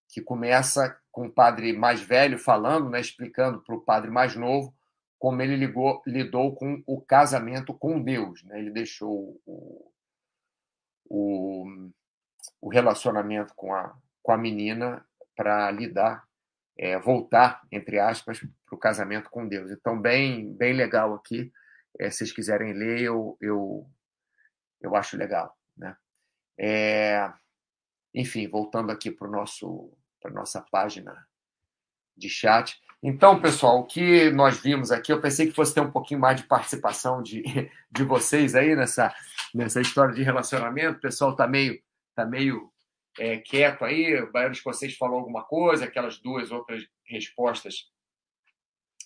que 0.09 0.21
começa 0.21 0.99
com 1.11 1.27
o 1.27 1.31
padre 1.31 1.73
mais 1.73 2.01
velho 2.01 2.37
falando, 2.37 2.89
né, 2.89 2.99
explicando 2.99 3.61
para 3.61 3.75
o 3.75 3.81
padre 3.81 4.11
mais 4.11 4.35
novo 4.35 4.73
como 5.21 5.39
ele 5.39 5.55
ligou, 5.55 6.01
lidou 6.07 6.55
com 6.55 6.81
o 6.87 6.99
casamento 6.99 7.75
com 7.75 8.01
Deus. 8.01 8.43
Né? 8.43 8.57
Ele 8.57 8.71
deixou 8.71 9.39
o, 9.45 9.91
o, 11.07 11.91
o 12.59 12.69
relacionamento 12.69 13.53
com 13.55 13.71
a, 13.71 13.95
com 14.23 14.31
a 14.31 14.37
menina 14.37 15.05
para 15.35 15.69
lidar, 15.69 16.27
é, 16.75 16.97
voltar, 16.97 17.61
entre 17.71 17.99
aspas, 17.99 18.39
para 18.39 18.75
o 18.75 18.79
casamento 18.79 19.29
com 19.29 19.47
Deus. 19.47 19.69
Então, 19.69 20.01
bem, 20.01 20.51
bem 20.55 20.73
legal 20.73 21.13
aqui. 21.13 21.51
É, 21.99 22.09
se 22.09 22.19
vocês 22.19 22.31
quiserem 22.31 22.73
ler, 22.73 23.01
eu, 23.01 23.37
eu, 23.41 23.89
eu 24.81 24.95
acho 24.95 25.17
legal. 25.17 25.55
Né? 25.77 25.95
É, 26.59 27.31
enfim, 28.13 28.47
voltando 28.47 28.91
aqui 28.91 29.11
para 29.11 29.27
para 30.21 30.31
nossa 30.31 30.61
página 30.61 31.27
de 32.15 32.29
chat. 32.29 32.79
Então, 33.03 33.41
pessoal, 33.41 33.79
o 33.79 33.85
que 33.85 34.29
nós 34.29 34.59
vimos 34.59 34.91
aqui, 34.91 35.11
eu 35.11 35.19
pensei 35.19 35.47
que 35.47 35.55
fosse 35.55 35.73
ter 35.73 35.81
um 35.81 35.91
pouquinho 35.91 36.19
mais 36.19 36.39
de 36.39 36.47
participação 36.47 37.21
de, 37.23 37.41
de 37.91 38.03
vocês 38.03 38.53
aí 38.53 38.75
nessa, 38.75 39.13
nessa 39.53 39.81
história 39.81 40.13
de 40.13 40.21
relacionamento. 40.21 40.97
O 40.97 41.01
pessoal 41.01 41.31
está 41.31 41.47
meio, 41.47 41.81
tá 42.13 42.25
meio 42.25 42.71
é, 43.17 43.37
quieto 43.37 43.83
aí. 43.83 44.21
O 44.21 44.31
Baiano 44.31 44.53
Escocês 44.53 44.95
falou 44.95 45.17
alguma 45.17 45.43
coisa, 45.43 45.85
aquelas 45.85 46.19
duas 46.19 46.51
outras 46.51 46.87
respostas 47.05 47.89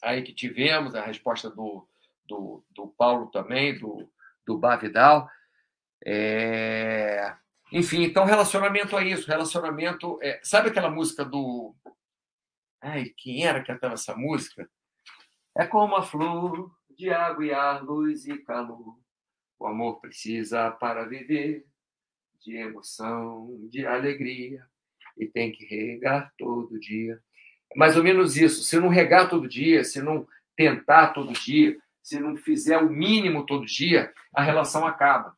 aí 0.02 0.22
que 0.24 0.34
tivemos, 0.34 0.94
a 0.94 1.02
resposta 1.02 1.50
do, 1.50 1.88
do, 2.28 2.64
do 2.72 2.88
Paulo 2.88 3.28
também, 3.28 3.78
do, 3.78 4.10
do 4.46 4.58
Bavidal. 4.58 5.30
É... 6.06 7.36
Enfim, 7.72 8.04
então 8.04 8.26
relacionamento 8.26 8.98
é 8.98 9.08
isso. 9.08 9.28
Relacionamento. 9.28 10.20
É... 10.22 10.40
Sabe 10.44 10.70
aquela 10.70 10.90
música 10.90 11.24
do 11.26 11.76
Ai, 12.88 13.06
quem 13.18 13.48
era 13.48 13.62
que 13.62 13.68
cantava 13.68 13.96
essa 13.96 14.16
música? 14.16 14.70
É 15.58 15.66
como 15.66 15.96
a 15.96 16.04
flor 16.04 16.72
de 16.96 17.10
água 17.10 17.44
e 17.44 17.52
ar, 17.52 17.84
luz 17.84 18.28
e 18.28 18.38
calor. 18.38 18.96
O 19.58 19.66
amor 19.66 20.00
precisa 20.00 20.70
para 20.70 21.04
viver 21.06 21.66
de 22.40 22.56
emoção, 22.58 23.68
de 23.72 23.88
alegria 23.88 24.64
e 25.18 25.26
tem 25.26 25.52
que 25.52 25.66
regar 25.66 26.32
todo 26.38 26.80
dia. 26.80 27.20
É 27.74 27.76
mais 27.76 27.98
ou 27.98 28.04
menos 28.04 28.38
isso. 28.38 28.64
Se 28.64 28.80
não 28.80 28.88
regar 28.88 29.30
todo 29.32 29.50
dia, 29.50 29.84
se 29.84 30.00
não 30.00 30.28
tentar 30.56 31.08
todo 31.08 31.34
dia, 31.34 31.76
se 32.06 32.20
não 32.20 32.36
fizer 32.36 32.78
o 32.78 32.88
mínimo 32.88 33.48
todo 33.48 33.66
dia, 33.66 34.14
a 34.32 34.44
relação 34.44 34.86
acaba. 34.86 35.36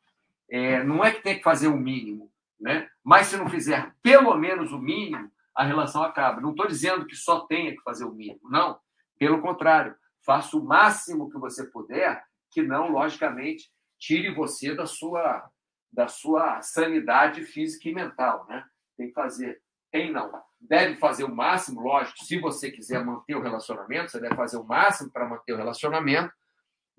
É, 0.50 0.84
não 0.84 1.02
é 1.02 1.10
que 1.10 1.22
tem 1.22 1.38
que 1.38 1.42
fazer 1.42 1.66
o 1.66 1.76
mínimo, 1.78 2.30
né? 2.60 2.90
mas 3.02 3.28
se 3.28 3.38
não 3.38 3.48
fizer 3.48 3.94
pelo 4.02 4.36
menos 4.36 4.70
o 4.70 4.78
mínimo, 4.78 5.32
a 5.54 5.64
relação 5.64 6.02
acaba. 6.02 6.42
Não 6.42 6.50
estou 6.50 6.66
dizendo 6.66 7.06
que 7.06 7.16
só 7.16 7.40
tenha 7.46 7.74
que 7.74 7.80
fazer 7.80 8.04
o 8.04 8.12
mínimo, 8.12 8.50
não. 8.50 8.78
Pelo 9.18 9.40
contrário, 9.40 9.96
faça 10.26 10.58
o 10.58 10.62
máximo 10.62 11.30
que 11.30 11.38
você 11.38 11.64
puder, 11.64 12.22
que 12.50 12.60
não, 12.60 12.90
logicamente, 12.90 13.70
tire 13.98 14.34
você 14.34 14.74
da 14.74 14.84
sua, 14.84 15.50
da 15.90 16.06
sua 16.06 16.60
sanidade 16.60 17.46
física 17.46 17.88
e 17.88 17.94
mental. 17.94 18.44
Né? 18.46 18.62
Tem 18.94 19.08
que 19.08 19.14
fazer. 19.14 19.62
Tem 19.90 20.12
não. 20.12 20.30
Deve 20.60 20.96
fazer 20.96 21.24
o 21.24 21.34
máximo, 21.34 21.80
lógico, 21.80 22.22
se 22.24 22.38
você 22.38 22.70
quiser 22.70 23.02
manter 23.02 23.36
o 23.36 23.42
relacionamento, 23.42 24.10
você 24.10 24.20
deve 24.20 24.36
fazer 24.36 24.58
o 24.58 24.64
máximo 24.64 25.10
para 25.10 25.26
manter 25.26 25.54
o 25.54 25.56
relacionamento, 25.56 26.30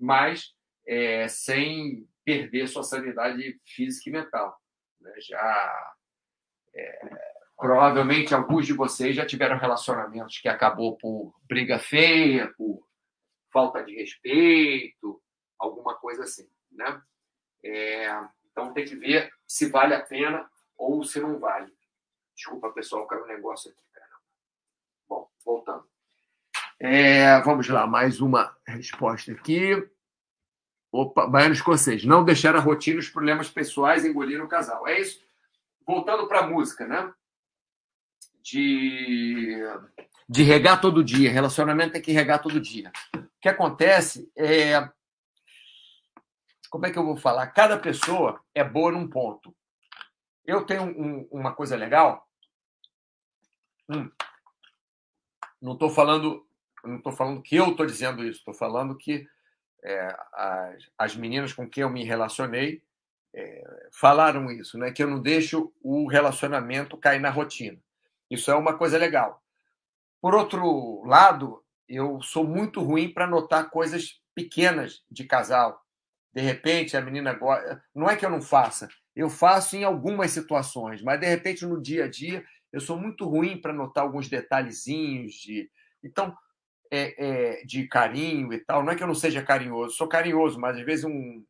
mas 0.00 0.54
é, 0.86 1.28
sem 1.28 2.08
perder 2.24 2.68
sua 2.68 2.82
sanidade 2.82 3.60
física 3.64 4.08
e 4.08 4.12
mental. 4.12 4.60
Né? 5.00 5.12
Já. 5.20 5.94
É, 6.74 7.30
Provavelmente 7.60 8.34
alguns 8.34 8.64
de 8.66 8.72
vocês 8.72 9.14
já 9.14 9.26
tiveram 9.26 9.58
relacionamentos 9.58 10.38
que 10.38 10.48
acabou 10.48 10.96
por 10.96 11.34
briga 11.42 11.78
feia, 11.78 12.50
por 12.56 12.88
falta 13.52 13.84
de 13.84 13.94
respeito, 13.96 15.22
alguma 15.58 15.94
coisa 15.94 16.22
assim, 16.22 16.50
né? 16.72 17.02
É, 17.62 18.08
então 18.50 18.72
tem 18.72 18.86
que 18.86 18.96
ver 18.96 19.30
se 19.46 19.68
vale 19.68 19.92
a 19.92 20.00
pena 20.00 20.50
ou 20.74 21.04
se 21.04 21.20
não 21.20 21.38
vale. 21.38 21.70
Desculpa, 22.34 22.72
pessoal, 22.72 23.06
caiu 23.06 23.24
um 23.24 23.26
negócio 23.26 23.70
aqui, 23.70 23.84
cara. 23.92 24.16
Bom, 25.06 25.30
voltando. 25.44 25.86
É, 26.80 27.40
vamos 27.42 27.68
lá, 27.68 27.86
mais 27.86 28.20
uma 28.20 28.56
resposta 28.66 29.30
aqui. 29.32 29.86
Opa, 30.90 31.26
baiano 31.26 31.54
escocês. 31.54 32.04
Não 32.04 32.24
deixar 32.24 32.56
a 32.56 32.60
rotina 32.60 32.98
os 32.98 33.08
problemas 33.08 33.48
pessoais 33.48 34.04
engolir 34.04 34.42
o 34.42 34.48
casal. 34.48 34.88
É 34.88 34.98
isso. 34.98 35.22
Voltando 35.86 36.26
para 36.26 36.40
a 36.40 36.46
música, 36.46 36.86
né? 36.86 37.12
de, 38.42 39.58
de 40.28 40.42
regar 40.42 40.80
todo 40.80 41.04
dia. 41.04 41.30
Relacionamento 41.30 41.92
tem 41.92 42.02
que 42.02 42.12
regar 42.12 42.42
todo 42.42 42.60
dia. 42.60 42.90
O 43.14 43.40
que 43.40 43.48
acontece 43.48 44.30
é. 44.36 44.88
Como 46.68 46.86
é 46.86 46.90
que 46.90 46.98
eu 46.98 47.04
vou 47.04 47.16
falar? 47.16 47.46
Cada 47.48 47.78
pessoa 47.78 48.40
é 48.54 48.62
boa 48.62 48.92
num 48.92 49.08
ponto. 49.08 49.54
Eu 50.44 50.64
tenho 50.64 50.82
um, 50.82 51.28
uma 51.30 51.52
coisa 51.52 51.76
legal. 51.76 52.26
Hum, 53.88 54.10
não 55.60 55.72
estou 55.72 55.90
falando, 55.90 56.46
não 56.84 56.96
estou 56.96 57.12
falando 57.12 57.42
que 57.42 57.56
eu 57.56 57.70
estou 57.70 57.86
dizendo 57.86 58.24
isso. 58.24 58.38
Estou 58.38 58.54
falando 58.54 58.96
que 58.96 59.26
é, 59.82 60.16
as, 60.32 60.90
as 60.98 61.16
meninas 61.16 61.52
com 61.52 61.68
quem 61.68 61.82
eu 61.82 61.90
me 61.90 62.04
relacionei 62.04 62.82
é, 63.34 63.88
falaram 63.92 64.50
isso, 64.50 64.78
né? 64.78 64.90
Que 64.90 65.02
eu 65.02 65.08
não 65.08 65.20
deixo 65.20 65.72
o 65.82 66.06
relacionamento 66.06 66.96
cair 66.96 67.20
na 67.20 67.30
rotina. 67.30 67.78
Isso 68.30 68.50
é 68.50 68.54
uma 68.54 68.76
coisa 68.76 68.98
legal. 68.98 69.42
Por 70.20 70.34
outro 70.34 71.02
lado, 71.04 71.64
eu 71.88 72.20
sou 72.22 72.46
muito 72.46 72.82
ruim 72.82 73.12
para 73.12 73.26
notar 73.26 73.70
coisas 73.70 74.20
pequenas 74.34 75.02
de 75.10 75.24
casal. 75.24 75.80
De 76.32 76.40
repente, 76.40 76.96
a 76.96 77.00
menina 77.00 77.32
gosta. 77.32 77.82
Não 77.94 78.08
é 78.08 78.16
que 78.16 78.24
eu 78.24 78.30
não 78.30 78.40
faça, 78.40 78.88
eu 79.14 79.28
faço 79.28 79.76
em 79.76 79.84
algumas 79.84 80.30
situações, 80.30 81.02
mas 81.02 81.18
de 81.18 81.26
repente 81.26 81.66
no 81.66 81.80
dia 81.80 82.04
a 82.04 82.08
dia 82.08 82.44
eu 82.72 82.80
sou 82.80 82.96
muito 82.96 83.26
ruim 83.28 83.60
para 83.60 83.72
notar 83.72 84.04
alguns 84.04 84.28
detalhezinhos 84.28 85.34
de. 85.34 85.70
Então, 86.02 86.36
é, 86.90 87.60
é, 87.60 87.64
de 87.64 87.86
carinho 87.86 88.52
e 88.52 88.58
tal. 88.58 88.82
Não 88.82 88.92
é 88.92 88.96
que 88.96 89.02
eu 89.02 89.06
não 89.06 89.14
seja 89.14 89.42
carinhoso, 89.42 89.96
sou 89.96 90.08
carinhoso, 90.08 90.58
mas 90.58 90.76
às 90.76 90.84
vezes 90.84 91.04
um, 91.04 91.44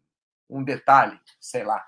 um 0.49 0.63
detalhe, 0.63 1.19
sei 1.41 1.65
lá. 1.65 1.85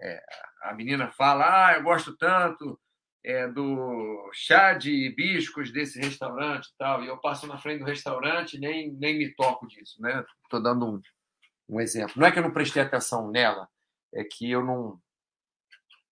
É, 0.00 0.22
a 0.62 0.74
menina 0.74 1.10
fala: 1.12 1.68
Ah, 1.68 1.74
eu 1.74 1.82
gosto 1.82 2.16
tanto 2.16 2.78
é, 3.24 3.48
do 3.48 4.30
chá 4.32 4.74
de 4.74 4.92
hibiscos 4.92 5.72
desse 5.72 5.98
restaurante 5.98 6.66
e 6.66 6.76
tal, 6.76 7.02
e 7.02 7.06
eu 7.06 7.16
passo 7.18 7.46
na 7.46 7.56
frente 7.58 7.80
do 7.80 7.86
restaurante 7.86 8.54
e 8.54 8.60
nem, 8.60 8.92
nem 8.92 9.16
me 9.16 9.34
toco 9.34 9.66
disso, 9.66 10.00
né? 10.00 10.24
Estou 10.42 10.62
dando 10.62 10.86
um, 10.86 11.00
um 11.68 11.80
exemplo. 11.80 12.14
Não 12.16 12.26
é 12.26 12.32
que 12.32 12.38
eu 12.38 12.42
não 12.42 12.52
prestei 12.52 12.82
atenção 12.82 13.30
nela, 13.30 13.66
é 14.14 14.22
que 14.24 14.50
eu 14.50 14.62
não, 14.62 15.00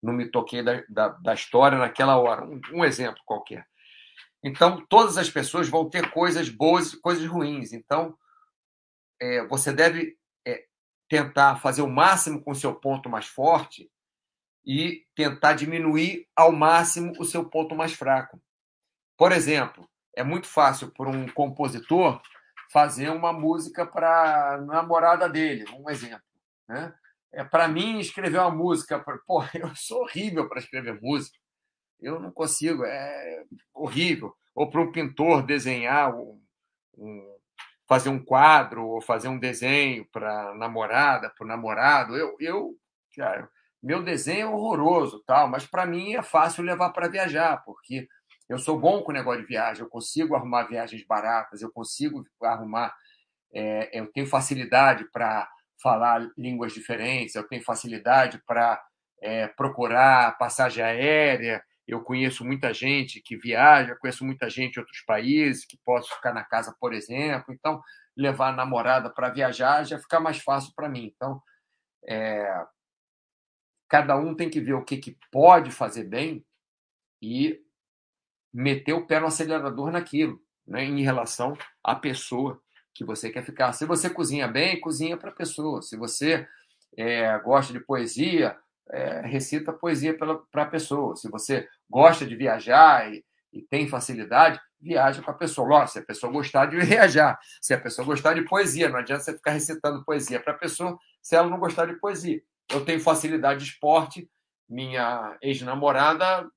não 0.02 0.14
me 0.14 0.30
toquei 0.30 0.62
da, 0.62 0.82
da, 0.88 1.08
da 1.08 1.35
história 1.35 1.76
naquela 1.76 2.16
hora. 2.16 2.44
Um, 2.44 2.61
um, 2.72 2.85
exemplo 2.85 3.20
qualquer. 3.26 3.66
Então, 4.42 4.85
todas 4.87 5.16
as 5.16 5.31
pessoas 5.31 5.68
vão 5.68 5.88
ter 5.88 6.11
coisas 6.11 6.48
boas 6.48 6.92
e 6.92 7.00
coisas 7.00 7.24
ruins. 7.26 7.72
Então, 7.72 8.16
é, 9.20 9.46
você 9.46 9.72
deve 9.72 10.18
é, 10.46 10.64
tentar 11.09 11.57
fazer 11.57 11.83
o 11.83 11.88
máximo 11.88 12.42
com 12.42 12.50
o 12.50 12.57
seu 12.57 12.74
ponto 12.74 13.09
mais 13.09 13.26
forte 13.26 13.90
e 14.64 15.05
tentar 15.14 15.55
diminuir 15.55 16.28
ao 16.35 16.52
máximo 16.52 17.12
o 17.18 17.24
seu 17.24 17.48
ponto 17.48 17.74
mais 17.74 17.92
fraco. 17.92 18.40
Por 19.16 19.31
exemplo, 19.31 19.88
é 20.16 20.22
muito 20.22 20.46
fácil 20.46 20.90
para 20.90 21.09
um 21.09 21.28
compositor 21.28 22.20
fazer 22.70 23.11
uma 23.11 23.33
música 23.33 23.87
para 23.87 24.55
a 24.55 24.61
namorada 24.61 25.28
dele, 25.28 25.64
um 25.78 25.88
exemplo. 25.90 26.22
Né? 26.68 26.92
É, 27.33 27.44
para 27.44 27.68
mim, 27.68 27.98
escrever 27.98 28.38
uma 28.38 28.50
música. 28.50 28.98
Pra... 28.98 29.18
Pô, 29.26 29.42
eu 29.55 29.74
sou 29.74 30.02
horrível 30.02 30.48
para 30.48 30.59
escrever 30.59 31.00
música. 31.00 31.38
Eu 32.02 32.20
não 32.20 32.30
consigo, 32.30 32.84
é 32.84 33.44
horrível. 33.72 34.34
Ou 34.54 34.68
para 34.68 34.80
um 34.80 34.92
pintor 34.92 35.42
desenhar, 35.42 36.14
um, 36.14 36.40
um, 36.98 37.36
fazer 37.88 38.08
um 38.08 38.22
quadro, 38.22 38.86
ou 38.86 39.00
fazer 39.00 39.28
um 39.28 39.38
desenho 39.38 40.06
para 40.12 40.54
namorada, 40.54 41.30
para 41.30 41.44
o 41.44 41.48
namorado. 41.48 42.16
Eu, 42.16 42.36
eu, 42.40 42.74
cara, 43.16 43.48
meu 43.82 44.02
desenho 44.02 44.42
é 44.42 44.46
horroroso, 44.46 45.22
tal, 45.26 45.48
mas 45.48 45.66
para 45.66 45.84
mim 45.84 46.14
é 46.14 46.22
fácil 46.22 46.62
levar 46.62 46.90
para 46.90 47.08
viajar, 47.08 47.62
porque 47.64 48.06
eu 48.48 48.58
sou 48.58 48.78
bom 48.78 49.02
com 49.02 49.10
o 49.10 49.14
negócio 49.14 49.40
de 49.40 49.46
viagem, 49.46 49.82
eu 49.82 49.88
consigo 49.88 50.36
arrumar 50.36 50.64
viagens 50.64 51.04
baratas, 51.06 51.62
eu 51.62 51.72
consigo 51.72 52.24
arrumar, 52.42 52.94
é, 53.52 53.98
eu 53.98 54.06
tenho 54.12 54.26
facilidade 54.26 55.04
para 55.10 55.48
falar 55.82 56.30
línguas 56.38 56.72
diferentes, 56.72 57.34
eu 57.34 57.46
tenho 57.48 57.64
facilidade 57.64 58.40
para 58.46 58.80
é, 59.20 59.48
procurar 59.48 60.38
passagem 60.38 60.84
aérea, 60.84 61.62
eu 61.86 62.02
conheço 62.02 62.44
muita 62.44 62.72
gente 62.72 63.20
que 63.20 63.36
viaja, 63.36 63.96
conheço 63.96 64.24
muita 64.24 64.48
gente 64.48 64.74
de 64.74 64.80
outros 64.80 65.02
países, 65.04 65.64
que 65.64 65.78
posso 65.84 66.14
ficar 66.14 66.32
na 66.32 66.44
casa, 66.44 66.74
por 66.80 66.92
exemplo. 66.92 67.52
Então, 67.52 67.82
levar 68.16 68.48
a 68.48 68.56
namorada 68.56 69.10
para 69.10 69.30
viajar, 69.30 69.84
já 69.84 69.98
fica 69.98 70.20
mais 70.20 70.38
fácil 70.38 70.72
para 70.76 70.88
mim. 70.88 71.12
Então, 71.14 71.42
é, 72.06 72.64
cada 73.88 74.16
um 74.16 74.34
tem 74.34 74.48
que 74.48 74.60
ver 74.60 74.74
o 74.74 74.84
que, 74.84 74.96
que 74.96 75.18
pode 75.30 75.70
fazer 75.70 76.04
bem 76.04 76.44
e 77.20 77.60
meter 78.52 78.92
o 78.92 79.06
pé 79.06 79.18
no 79.18 79.26
acelerador 79.26 79.90
naquilo, 79.90 80.40
né, 80.66 80.84
em 80.84 81.02
relação 81.02 81.56
à 81.82 81.94
pessoa 81.94 82.60
que 82.94 83.04
você 83.04 83.30
quer 83.30 83.44
ficar. 83.44 83.72
Se 83.72 83.86
você 83.86 84.10
cozinha 84.10 84.46
bem, 84.46 84.80
cozinha 84.80 85.16
para 85.16 85.30
a 85.30 85.34
pessoa. 85.34 85.82
Se 85.82 85.96
você 85.96 86.46
é, 86.96 87.38
gosta 87.38 87.72
de 87.72 87.80
poesia, 87.80 88.58
é, 88.90 89.20
recita 89.20 89.72
poesia 89.72 90.16
para 90.16 90.62
a 90.62 90.66
pessoa. 90.66 91.16
Se 91.16 91.30
você 91.30 91.68
gosta 91.88 92.26
de 92.26 92.36
viajar 92.36 93.12
e, 93.12 93.24
e 93.52 93.62
tem 93.62 93.88
facilidade, 93.88 94.60
viaja 94.80 95.22
com 95.22 95.30
a 95.30 95.34
pessoa. 95.34 95.68
Lógico, 95.68 95.92
se 95.92 95.98
a 96.00 96.04
pessoa 96.04 96.32
gostar 96.32 96.66
de 96.66 96.76
viajar, 96.80 97.38
se 97.60 97.72
a 97.72 97.80
pessoa 97.80 98.04
gostar 98.04 98.34
de 98.34 98.42
poesia, 98.42 98.88
não 98.88 98.98
adianta 98.98 99.22
você 99.22 99.32
ficar 99.34 99.52
recitando 99.52 100.04
poesia 100.04 100.40
para 100.40 100.52
a 100.52 100.58
pessoa 100.58 100.98
se 101.22 101.36
ela 101.36 101.48
não 101.48 101.58
gostar 101.58 101.86
de 101.86 101.94
poesia. 101.94 102.42
Eu 102.70 102.84
tenho 102.84 103.00
facilidade 103.00 103.64
de 103.64 103.70
esporte, 103.70 104.28
minha 104.68 105.36
ex-namorada 105.42 106.48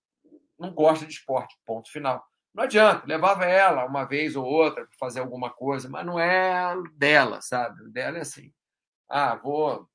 não 0.58 0.72
gosta 0.72 1.06
de 1.06 1.14
esporte, 1.14 1.56
ponto 1.66 1.92
final. 1.92 2.26
Não 2.54 2.64
adianta, 2.64 3.06
levava 3.06 3.44
ela 3.44 3.86
uma 3.86 4.06
vez 4.06 4.36
ou 4.36 4.46
outra 4.46 4.86
para 4.86 4.98
fazer 4.98 5.20
alguma 5.20 5.50
coisa, 5.50 5.90
mas 5.90 6.06
não 6.06 6.18
é 6.18 6.74
dela, 6.94 7.42
sabe? 7.42 7.90
Dela 7.92 8.18
é 8.18 8.22
assim. 8.22 8.52
Ah, 9.10 9.36
vou. 9.36 9.88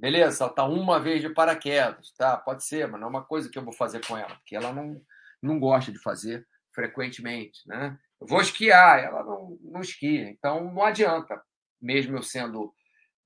Beleza, 0.00 0.32
saltar 0.38 0.70
uma 0.70 0.98
vez 0.98 1.20
de 1.20 1.28
paraquedas, 1.28 2.10
tá? 2.16 2.34
Pode 2.34 2.64
ser, 2.64 2.88
mas 2.88 2.98
não 2.98 3.08
é 3.08 3.10
uma 3.10 3.24
coisa 3.24 3.50
que 3.50 3.58
eu 3.58 3.62
vou 3.62 3.72
fazer 3.74 4.00
com 4.06 4.16
ela, 4.16 4.34
porque 4.36 4.56
ela 4.56 4.72
não, 4.72 4.98
não 5.42 5.60
gosta 5.60 5.92
de 5.92 5.98
fazer 5.98 6.46
frequentemente, 6.74 7.60
né? 7.66 7.98
Eu 8.18 8.26
vou 8.26 8.40
esquiar, 8.40 8.98
ela 8.98 9.22
não, 9.22 9.58
não 9.60 9.80
esquia, 9.82 10.30
então 10.30 10.72
não 10.72 10.82
adianta, 10.82 11.38
mesmo 11.80 12.16
eu 12.16 12.22
sendo 12.22 12.72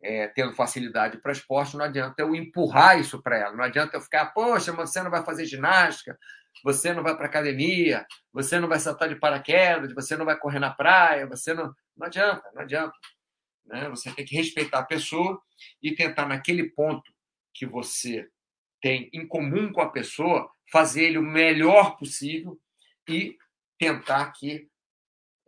é, 0.03 0.27
tendo 0.27 0.53
facilidade 0.53 1.19
para 1.19 1.31
esporte, 1.31 1.77
não 1.77 1.85
adianta 1.85 2.21
eu 2.21 2.35
empurrar 2.35 2.99
isso 2.99 3.23
para 3.23 3.39
ela, 3.39 3.57
não 3.57 3.63
adianta 3.63 3.97
eu 3.97 4.01
ficar, 4.01 4.27
poxa, 4.27 4.73
você 4.73 5.01
não 5.01 5.13
vai 5.13 5.25
fazer 5.25 5.47
ginástica, 5.47 6.19
você 6.65 6.93
não 6.93 7.05
vai 7.05 7.17
para 7.17 7.27
academia, 7.27 8.05
você 8.33 8.59
não 8.59 8.69
vai 8.69 8.81
saltar 8.81 9.09
de 9.09 9.17
paraquedas, 9.17 9.95
você 9.95 10.17
não 10.17 10.25
vai 10.25 10.37
correr 10.37 10.59
na 10.59 10.71
praia, 10.71 11.27
você 11.27 11.55
não. 11.55 11.73
Não 11.97 12.07
adianta, 12.07 12.43
não 12.53 12.63
adianta. 12.63 12.93
Né? 13.67 13.89
Você 13.89 14.13
tem 14.13 14.25
que 14.25 14.37
respeitar 14.37 14.81
a 14.81 14.85
pessoa 14.85 15.41
e 15.83 15.95
tentar, 15.95 16.27
naquele 16.27 16.71
ponto 16.71 17.13
que 17.53 17.67
você 17.67 18.29
tem 18.81 19.09
em 19.13 19.27
comum 19.27 19.73
com 19.73 19.81
a 19.81 19.91
pessoa, 19.91 20.51
fazer 20.71 21.05
ele 21.05 21.19
o 21.19 21.23
melhor 21.23 21.97
possível 21.97 22.61
e 23.09 23.37
tentar 23.79 24.33
que 24.33 24.69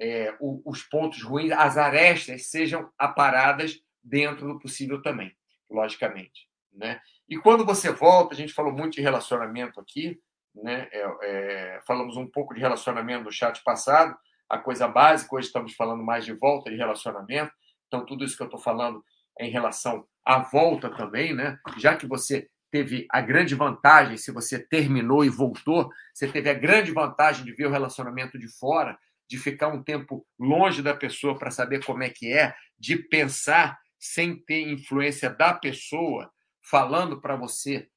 é, 0.00 0.34
os 0.40 0.82
pontos 0.82 1.22
ruins, 1.22 1.52
as 1.52 1.76
arestas, 1.76 2.46
sejam 2.46 2.90
aparadas 2.98 3.80
dentro 4.02 4.46
do 4.46 4.58
possível 4.58 5.00
também, 5.02 5.34
logicamente. 5.70 6.48
Né? 6.72 7.00
E 7.28 7.36
quando 7.36 7.64
você 7.64 7.90
volta, 7.90 8.34
a 8.34 8.36
gente 8.36 8.52
falou 8.52 8.72
muito 8.72 8.94
de 8.94 9.00
relacionamento 9.00 9.80
aqui, 9.80 10.20
né? 10.54 10.88
É, 10.90 11.16
é, 11.22 11.80
falamos 11.86 12.16
um 12.16 12.26
pouco 12.26 12.54
de 12.54 12.60
relacionamento 12.60 13.24
no 13.24 13.32
chat 13.32 13.62
passado, 13.62 14.16
a 14.48 14.58
coisa 14.58 14.86
básica, 14.86 15.34
hoje 15.34 15.48
estamos 15.48 15.74
falando 15.74 16.02
mais 16.02 16.24
de 16.24 16.32
volta 16.32 16.70
de 16.70 16.76
relacionamento, 16.76 17.52
então 17.86 18.04
tudo 18.04 18.24
isso 18.24 18.36
que 18.36 18.42
eu 18.42 18.46
estou 18.46 18.60
falando 18.60 19.04
é 19.38 19.46
em 19.46 19.50
relação 19.50 20.06
à 20.24 20.38
volta 20.38 20.90
também, 20.90 21.34
né? 21.34 21.58
já 21.78 21.96
que 21.96 22.06
você 22.06 22.48
teve 22.70 23.06
a 23.10 23.20
grande 23.20 23.54
vantagem, 23.54 24.16
se 24.16 24.30
você 24.30 24.58
terminou 24.58 25.24
e 25.24 25.28
voltou, 25.28 25.90
você 26.12 26.26
teve 26.26 26.50
a 26.50 26.54
grande 26.54 26.92
vantagem 26.92 27.44
de 27.44 27.52
ver 27.52 27.66
o 27.66 27.70
relacionamento 27.70 28.38
de 28.38 28.48
fora, 28.48 28.98
de 29.28 29.38
ficar 29.38 29.68
um 29.68 29.82
tempo 29.82 30.26
longe 30.38 30.82
da 30.82 30.94
pessoa 30.94 31.38
para 31.38 31.50
saber 31.50 31.84
como 31.84 32.02
é 32.02 32.10
que 32.10 32.32
é, 32.32 32.54
de 32.78 32.96
pensar 32.96 33.78
sem 33.98 34.36
ter 34.36 34.68
influência 34.68 35.30
da 35.30 35.54
pessoa 35.54 36.30
falando 36.62 37.20
para 37.20 37.36
você 37.36 37.88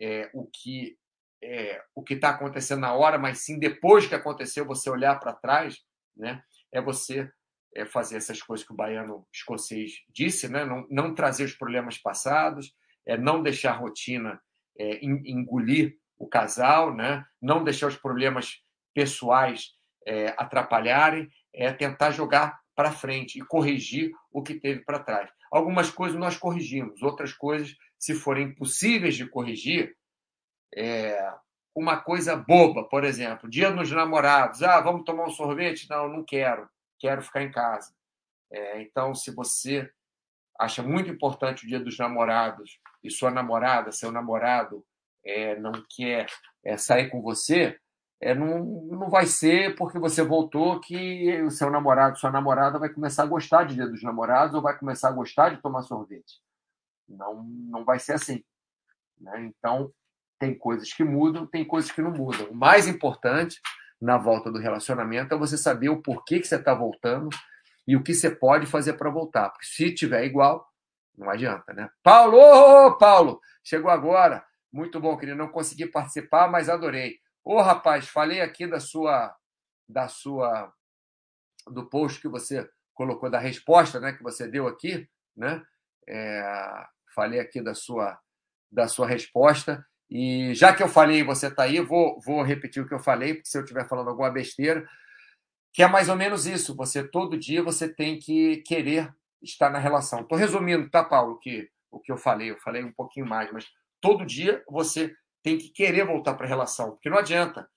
é, 0.00 0.30
o 0.32 0.46
que 0.46 0.96
é, 1.42 1.82
o 1.94 2.02
que 2.02 2.14
está 2.14 2.30
acontecendo 2.30 2.80
na 2.80 2.92
hora, 2.92 3.18
mas 3.18 3.38
sim 3.38 3.58
depois 3.58 4.06
que 4.06 4.14
aconteceu 4.14 4.66
você 4.66 4.90
olhar 4.90 5.18
para 5.18 5.32
trás, 5.32 5.78
né? 6.14 6.42
É 6.70 6.82
você 6.82 7.30
é, 7.74 7.84
fazer 7.84 8.16
essas 8.16 8.42
coisas 8.42 8.66
que 8.66 8.72
o 8.72 8.76
baiano 8.76 9.26
escocês 9.32 9.92
disse, 10.08 10.48
né? 10.48 10.64
Não, 10.64 10.86
não 10.90 11.14
trazer 11.14 11.44
os 11.44 11.54
problemas 11.54 11.98
passados, 11.98 12.74
é 13.06 13.16
não 13.16 13.42
deixar 13.42 13.72
a 13.72 13.76
rotina 13.76 14.40
é, 14.78 15.04
engolir 15.04 15.96
o 16.18 16.28
casal, 16.28 16.94
né? 16.94 17.24
Não 17.40 17.64
deixar 17.64 17.88
os 17.88 17.96
problemas 17.96 18.60
pessoais 18.94 19.72
é, 20.06 20.34
atrapalharem, 20.36 21.28
é 21.54 21.72
tentar 21.72 22.10
jogar 22.10 22.60
para 22.74 22.92
frente 22.92 23.38
e 23.38 23.44
corrigir 23.44 24.10
o 24.32 24.42
que 24.42 24.54
teve 24.54 24.84
para 24.84 25.00
trás. 25.00 25.30
Algumas 25.50 25.90
coisas 25.90 26.18
nós 26.18 26.36
corrigimos, 26.36 27.02
outras 27.02 27.32
coisas, 27.32 27.76
se 27.98 28.14
forem 28.14 28.48
impossíveis 28.48 29.16
de 29.16 29.28
corrigir, 29.28 29.96
é, 30.74 31.32
uma 31.74 32.00
coisa 32.00 32.36
boba, 32.36 32.84
por 32.84 33.04
exemplo, 33.04 33.50
dia 33.50 33.70
dos 33.70 33.90
namorados, 33.90 34.62
ah, 34.62 34.80
vamos 34.80 35.04
tomar 35.04 35.26
um 35.26 35.30
sorvete? 35.30 35.88
Não, 35.88 36.08
não 36.08 36.24
quero, 36.24 36.68
quero 37.00 37.22
ficar 37.22 37.42
em 37.42 37.50
casa. 37.50 37.92
É, 38.52 38.82
então, 38.82 39.14
se 39.14 39.30
você 39.30 39.90
acha 40.58 40.82
muito 40.82 41.10
importante 41.10 41.64
o 41.64 41.68
dia 41.68 41.80
dos 41.80 41.98
namorados 41.98 42.78
e 43.02 43.10
sua 43.10 43.30
namorada, 43.30 43.90
seu 43.90 44.12
namorado, 44.12 44.84
é, 45.24 45.58
não 45.58 45.72
quer 45.88 46.26
é, 46.64 46.76
sair 46.76 47.08
com 47.10 47.22
você, 47.22 47.78
é, 48.20 48.34
não, 48.34 48.64
não 48.64 49.08
vai 49.08 49.24
ser 49.24 49.74
porque 49.76 49.98
você 49.98 50.22
voltou 50.22 50.78
que 50.78 51.40
o 51.42 51.50
seu 51.50 51.70
namorado, 51.70 52.18
sua 52.18 52.30
namorada 52.30 52.78
vai 52.78 52.90
começar 52.90 53.22
a 53.22 53.26
gostar 53.26 53.64
de 53.64 53.74
Dia 53.74 53.88
dos 53.88 54.02
Namorados 54.02 54.54
ou 54.54 54.60
vai 54.60 54.78
começar 54.78 55.08
a 55.08 55.12
gostar 55.12 55.50
de 55.50 55.62
tomar 55.62 55.82
sorvete. 55.82 56.38
Não, 57.08 57.42
não 57.42 57.84
vai 57.84 57.98
ser 57.98 58.12
assim. 58.12 58.44
Né? 59.18 59.46
Então, 59.46 59.90
tem 60.38 60.56
coisas 60.56 60.92
que 60.92 61.02
mudam, 61.02 61.46
tem 61.46 61.64
coisas 61.64 61.90
que 61.90 62.02
não 62.02 62.10
mudam. 62.10 62.50
O 62.50 62.54
mais 62.54 62.86
importante 62.86 63.58
na 64.00 64.16
volta 64.16 64.50
do 64.50 64.58
relacionamento 64.58 65.34
é 65.34 65.38
você 65.38 65.58
saber 65.58 65.90
o 65.90 66.00
porquê 66.00 66.40
que 66.40 66.46
você 66.46 66.56
está 66.56 66.72
voltando 66.72 67.28
e 67.86 67.96
o 67.96 68.02
que 68.02 68.14
você 68.14 68.30
pode 68.30 68.66
fazer 68.66 68.94
para 68.94 69.10
voltar. 69.10 69.50
Porque 69.50 69.66
se 69.66 69.94
tiver 69.94 70.24
igual, 70.24 70.66
não 71.16 71.28
adianta, 71.28 71.72
né? 71.72 71.90
Paulo, 72.02 72.96
Paulo, 72.98 73.40
chegou 73.62 73.90
agora. 73.90 74.44
Muito 74.72 75.00
bom, 75.00 75.16
querido. 75.16 75.36
Não 75.36 75.48
consegui 75.48 75.86
participar, 75.86 76.48
mas 76.48 76.68
adorei. 76.68 77.18
Ô, 77.44 77.60
rapaz, 77.60 78.08
falei 78.08 78.40
aqui 78.40 78.66
da 78.66 78.80
sua 78.80 79.34
da 79.88 80.06
sua 80.06 80.72
do 81.66 81.88
post 81.88 82.20
que 82.20 82.28
você 82.28 82.68
colocou 82.94 83.28
da 83.28 83.38
resposta, 83.40 83.98
né, 83.98 84.12
que 84.12 84.22
você 84.22 84.46
deu 84.46 84.68
aqui, 84.68 85.08
né? 85.36 85.62
É, 86.08 86.86
falei 87.14 87.40
aqui 87.40 87.60
da 87.60 87.74
sua 87.74 88.18
da 88.70 88.86
sua 88.86 89.06
resposta 89.06 89.84
e 90.10 90.52
já 90.54 90.74
que 90.74 90.82
eu 90.82 90.88
falei, 90.88 91.22
você 91.22 91.46
está 91.46 91.62
aí, 91.62 91.80
vou 91.80 92.20
vou 92.20 92.42
repetir 92.42 92.82
o 92.82 92.88
que 92.88 92.94
eu 92.94 92.98
falei, 92.98 93.34
porque 93.34 93.48
se 93.48 93.56
eu 93.56 93.62
estiver 93.62 93.88
falando 93.88 94.08
alguma 94.08 94.30
besteira, 94.30 94.84
que 95.72 95.82
é 95.82 95.86
mais 95.86 96.08
ou 96.08 96.16
menos 96.16 96.46
isso. 96.46 96.74
Você 96.76 97.06
todo 97.06 97.38
dia 97.38 97.62
você 97.62 97.88
tem 97.88 98.18
que 98.18 98.58
querer 98.58 99.14
estar 99.40 99.70
na 99.70 99.78
relação. 99.78 100.20
Estou 100.20 100.36
resumindo, 100.36 100.90
tá, 100.90 101.04
Paulo, 101.04 101.38
que 101.38 101.70
o 101.90 102.00
que 102.00 102.10
eu 102.10 102.16
falei, 102.16 102.50
eu 102.50 102.58
falei 102.58 102.84
um 102.84 102.92
pouquinho 102.92 103.26
mais, 103.26 103.52
mas 103.52 103.66
todo 104.00 104.26
dia 104.26 104.62
você 104.68 105.14
tem 105.42 105.58
que 105.58 105.70
querer 105.70 106.06
voltar 106.06 106.34
para 106.34 106.46
a 106.46 106.48
relação, 106.48 106.90
porque 106.90 107.08
não 107.08 107.18
adianta 107.18 107.68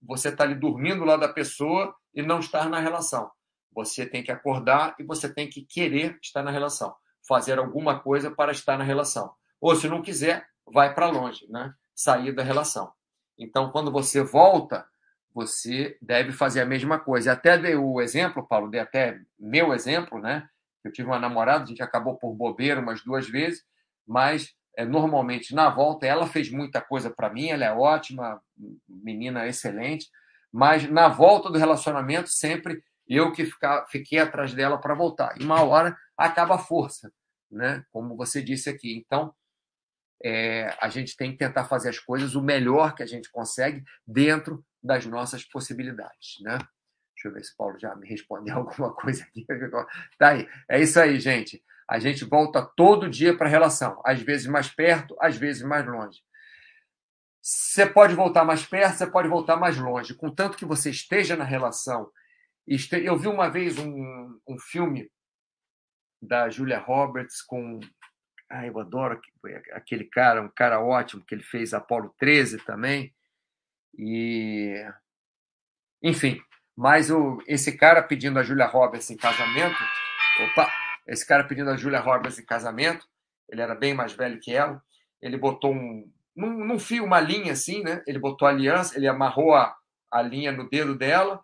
você 0.00 0.28
estar 0.28 0.36
tá 0.38 0.44
ali 0.44 0.54
dormindo 0.54 1.04
lá 1.04 1.16
da 1.16 1.28
pessoa 1.28 1.94
e 2.14 2.22
não 2.22 2.40
estar 2.40 2.68
na 2.68 2.80
relação. 2.80 3.30
Você 3.72 4.04
tem 4.04 4.22
que 4.22 4.32
acordar 4.32 4.94
e 4.98 5.04
você 5.04 5.32
tem 5.32 5.48
que 5.48 5.62
querer 5.62 6.18
estar 6.22 6.42
na 6.42 6.50
relação, 6.50 6.94
fazer 7.26 7.58
alguma 7.58 8.00
coisa 8.00 8.30
para 8.30 8.52
estar 8.52 8.76
na 8.76 8.84
relação. 8.84 9.32
Ou 9.60 9.74
se 9.76 9.88
não 9.88 10.02
quiser, 10.02 10.46
vai 10.72 10.94
para 10.94 11.08
longe, 11.08 11.46
né? 11.50 11.74
Sair 11.94 12.32
da 12.32 12.42
relação. 12.42 12.92
Então, 13.38 13.70
quando 13.70 13.90
você 13.90 14.22
volta, 14.22 14.86
você 15.34 15.96
deve 16.00 16.32
fazer 16.32 16.60
a 16.60 16.66
mesma 16.66 16.98
coisa. 16.98 17.32
Até 17.32 17.58
dei 17.58 17.74
o 17.74 18.00
exemplo, 18.00 18.46
Paulo, 18.46 18.70
dei 18.70 18.80
até 18.80 19.20
meu 19.38 19.72
exemplo, 19.74 20.18
né? 20.18 20.48
Eu 20.84 20.92
tive 20.92 21.08
uma 21.08 21.18
namorada, 21.18 21.64
a 21.64 21.66
gente 21.66 21.82
acabou 21.82 22.16
por 22.16 22.34
bobeira 22.34 22.80
umas 22.80 23.02
duas 23.04 23.28
vezes, 23.28 23.64
mas 24.06 24.52
é, 24.76 24.84
normalmente 24.84 25.54
na 25.54 25.70
volta. 25.70 26.06
Ela 26.06 26.26
fez 26.26 26.50
muita 26.50 26.80
coisa 26.80 27.10
para 27.10 27.30
mim, 27.30 27.48
ela 27.48 27.64
é 27.64 27.72
ótima, 27.72 28.40
menina 28.88 29.46
excelente, 29.46 30.08
mas 30.50 30.88
na 30.88 31.08
volta 31.08 31.50
do 31.50 31.58
relacionamento, 31.58 32.28
sempre 32.28 32.82
eu 33.06 33.32
que 33.32 33.44
ficar, 33.44 33.86
fiquei 33.88 34.18
atrás 34.18 34.54
dela 34.54 34.78
para 34.78 34.94
voltar. 34.94 35.34
E 35.40 35.44
uma 35.44 35.62
hora 35.62 35.96
acaba 36.16 36.56
a 36.56 36.58
força, 36.58 37.12
né? 37.50 37.84
como 37.90 38.16
você 38.16 38.42
disse 38.42 38.68
aqui. 38.68 38.96
Então, 38.96 39.34
é, 40.24 40.76
a 40.80 40.88
gente 40.88 41.16
tem 41.16 41.32
que 41.32 41.38
tentar 41.38 41.64
fazer 41.64 41.88
as 41.88 41.98
coisas 41.98 42.34
o 42.34 42.42
melhor 42.42 42.94
que 42.94 43.02
a 43.02 43.06
gente 43.06 43.30
consegue 43.30 43.82
dentro 44.06 44.64
das 44.82 45.06
nossas 45.06 45.44
possibilidades. 45.44 46.40
Né? 46.40 46.58
Deixa 47.14 47.28
eu 47.28 47.32
ver 47.32 47.44
se 47.44 47.52
o 47.52 47.56
Paulo 47.56 47.78
já 47.78 47.94
me 47.94 48.08
respondeu 48.08 48.56
alguma 48.58 48.92
coisa 48.94 49.24
aqui. 49.24 49.46
Tá 50.18 50.30
aí. 50.30 50.48
É 50.68 50.80
isso 50.80 50.98
aí, 50.98 51.18
gente. 51.20 51.62
A 51.88 51.98
gente 51.98 52.24
volta 52.24 52.62
todo 52.76 53.10
dia 53.10 53.36
para 53.36 53.46
a 53.46 53.50
relação, 53.50 54.00
às 54.04 54.22
vezes 54.22 54.46
mais 54.46 54.68
perto, 54.68 55.16
às 55.20 55.36
vezes 55.36 55.62
mais 55.62 55.86
longe. 55.86 56.20
Você 57.42 57.84
pode 57.84 58.14
voltar 58.14 58.44
mais 58.44 58.64
perto, 58.64 58.96
você 58.96 59.06
pode 59.06 59.28
voltar 59.28 59.56
mais 59.56 59.76
longe. 59.76 60.14
Contanto 60.14 60.56
que 60.56 60.64
você 60.64 60.90
esteja 60.90 61.36
na 61.36 61.44
relação 61.44 62.10
Eu 62.92 63.18
vi 63.18 63.26
uma 63.26 63.50
vez 63.50 63.76
um, 63.78 64.38
um 64.48 64.58
filme 64.58 65.10
da 66.22 66.48
Julia 66.48 66.78
Roberts 66.78 67.42
com. 67.42 67.80
Ah, 68.54 68.66
eu 68.66 68.78
adoro 68.78 69.18
aquele 69.72 70.04
cara, 70.04 70.42
um 70.42 70.48
cara 70.54 70.78
ótimo 70.78 71.24
que 71.24 71.34
ele 71.34 71.42
fez 71.42 71.72
Apolo 71.72 72.14
13 72.18 72.58
também. 72.58 73.10
E. 73.98 74.74
Enfim, 76.02 76.38
mas 76.76 77.10
o, 77.10 77.42
esse 77.46 77.78
cara 77.78 78.02
pedindo 78.02 78.38
a 78.38 78.42
Julia 78.42 78.66
Roberts 78.66 79.10
em 79.10 79.16
casamento. 79.16 79.78
Opa! 80.44 80.70
Esse 81.08 81.26
cara 81.26 81.44
pedindo 81.44 81.70
a 81.70 81.78
Julia 81.78 81.98
Roberts 81.98 82.38
em 82.38 82.44
casamento, 82.44 83.06
ele 83.48 83.62
era 83.62 83.74
bem 83.74 83.94
mais 83.94 84.12
velho 84.12 84.38
que 84.38 84.52
ela. 84.54 84.82
Ele 85.22 85.38
botou 85.38 85.72
um. 85.72 86.12
Num, 86.36 86.66
num 86.66 86.78
fio, 86.78 87.06
uma 87.06 87.20
linha 87.20 87.52
assim, 87.52 87.82
né? 87.82 88.02
Ele 88.06 88.18
botou 88.18 88.46
a 88.46 88.50
aliança, 88.50 88.98
ele 88.98 89.08
amarrou 89.08 89.54
a, 89.54 89.74
a 90.10 90.20
linha 90.20 90.52
no 90.52 90.68
dedo 90.68 90.94
dela, 90.94 91.42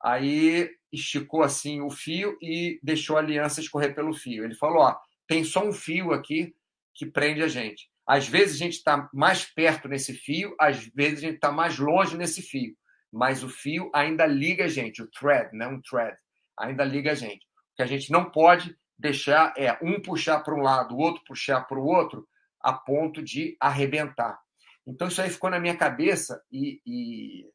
aí 0.00 0.70
esticou 0.92 1.42
assim 1.42 1.80
o 1.80 1.90
fio 1.90 2.38
e 2.40 2.78
deixou 2.80 3.16
a 3.16 3.20
aliança 3.20 3.60
escorrer 3.60 3.92
pelo 3.92 4.14
fio. 4.14 4.44
Ele 4.44 4.54
falou: 4.54 4.82
ó, 4.82 4.96
tem 5.26 5.44
só 5.44 5.66
um 5.66 5.72
fio 5.72 6.12
aqui 6.12 6.54
que 6.94 7.06
prende 7.06 7.42
a 7.42 7.48
gente. 7.48 7.88
Às 8.06 8.28
vezes 8.28 8.56
a 8.56 8.58
gente 8.58 8.74
está 8.74 9.08
mais 9.12 9.44
perto 9.44 9.88
nesse 9.88 10.12
fio, 10.12 10.54
às 10.60 10.86
vezes 10.88 11.18
a 11.18 11.22
gente 11.22 11.36
está 11.36 11.50
mais 11.50 11.78
longe 11.78 12.16
nesse 12.16 12.42
fio, 12.42 12.76
mas 13.10 13.42
o 13.42 13.48
fio 13.48 13.90
ainda 13.94 14.26
liga 14.26 14.66
a 14.66 14.68
gente, 14.68 15.02
o 15.02 15.10
thread, 15.10 15.54
né? 15.56 15.66
um 15.66 15.80
thread, 15.80 16.16
ainda 16.58 16.84
liga 16.84 17.12
a 17.12 17.14
gente. 17.14 17.44
O 17.72 17.76
que 17.76 17.82
a 17.82 17.86
gente 17.86 18.12
não 18.12 18.30
pode 18.30 18.76
deixar 18.98 19.54
é 19.56 19.76
um 19.82 20.00
puxar 20.00 20.40
para 20.40 20.54
um 20.54 20.60
lado, 20.60 20.94
o 20.94 20.98
outro 20.98 21.24
puxar 21.24 21.62
para 21.62 21.78
o 21.78 21.86
outro, 21.86 22.28
a 22.60 22.72
ponto 22.72 23.22
de 23.22 23.56
arrebentar. 23.58 24.38
Então 24.86 25.08
isso 25.08 25.20
aí 25.20 25.30
ficou 25.30 25.50
na 25.50 25.58
minha 25.58 25.76
cabeça 25.76 26.42
e, 26.52 26.80
e 26.86 27.50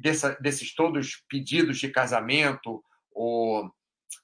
dessa, 0.00 0.36
desses 0.40 0.74
todos 0.74 1.22
pedidos 1.28 1.78
de 1.78 1.88
casamento 1.88 2.82
ou 3.12 3.70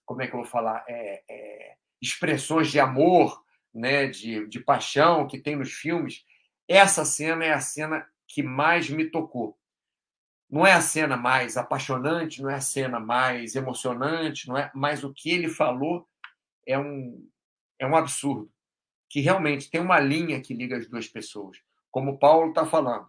como 0.05 0.23
é 0.23 0.29
que 0.29 0.35
eu 0.35 0.41
vou 0.41 0.49
falar 0.49 0.85
é, 0.89 1.23
é, 1.29 1.75
expressões 2.05 2.71
de 2.71 2.79
amor, 2.79 3.43
né, 3.73 4.07
de, 4.07 4.47
de 4.47 4.61
paixão 4.61 5.27
que 5.27 5.39
tem 5.39 5.57
nos 5.57 5.73
filmes, 5.73 6.25
essa 6.69 7.05
cena 7.05 7.45
é 7.45 7.53
a 7.53 7.61
cena 7.61 8.07
que 8.27 8.43
mais 8.43 8.89
me 8.89 9.11
tocou. 9.11 9.59
Não 10.49 10.67
é 10.67 10.73
a 10.73 10.81
cena 10.81 11.17
mais 11.17 11.57
apaixonante, 11.57 12.41
não 12.43 12.51
é 12.51 12.55
a 12.55 12.61
cena 12.61 13.01
mais 13.01 13.57
emocionante, 13.57 14.47
não 14.47 14.57
é, 14.57 14.71
mas 14.75 15.03
o 15.03 15.13
que 15.13 15.31
ele 15.31 15.49
falou 15.49 16.07
é 16.67 16.79
um 16.79 17.29
é 17.77 17.85
um 17.85 17.97
absurdo, 17.97 18.49
que 19.11 19.21
realmente 19.21 19.69
tem 19.69 19.81
uma 19.81 19.99
linha 19.99 20.41
que 20.41 20.55
liga 20.55 20.77
as 20.77 20.89
duas 20.89 21.09
pessoas, 21.09 21.59
como 21.91 22.19
Paulo 22.19 22.51
está 22.51 22.65
falando. 22.65 23.09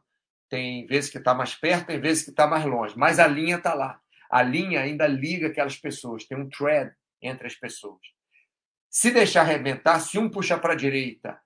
Tem 0.49 0.87
vezes 0.87 1.09
que 1.09 1.19
está 1.19 1.35
mais 1.35 1.53
perto, 1.53 1.87
tem 1.87 1.99
vezes 1.99 2.23
que 2.23 2.31
está 2.31 2.47
mais 2.47 2.65
longe, 2.65 2.97
mas 2.97 3.19
a 3.19 3.27
linha 3.27 3.57
está 3.57 3.75
lá. 3.75 4.01
A 4.29 4.41
linha 4.41 4.81
ainda 4.81 5.05
liga 5.05 5.47
aquelas 5.47 5.77
pessoas, 5.77 6.25
tem 6.25 6.37
um 6.37 6.49
thread 6.49 6.91
entre 7.21 7.45
as 7.45 7.55
pessoas. 7.55 8.01
Se 8.95 9.11
deixar 9.11 9.41
arrebentar, 9.41 9.99
se 9.99 10.17
um 10.17 10.29
puxa 10.29 10.57
para 10.57 10.71
a 10.71 10.77
direita 10.77 11.41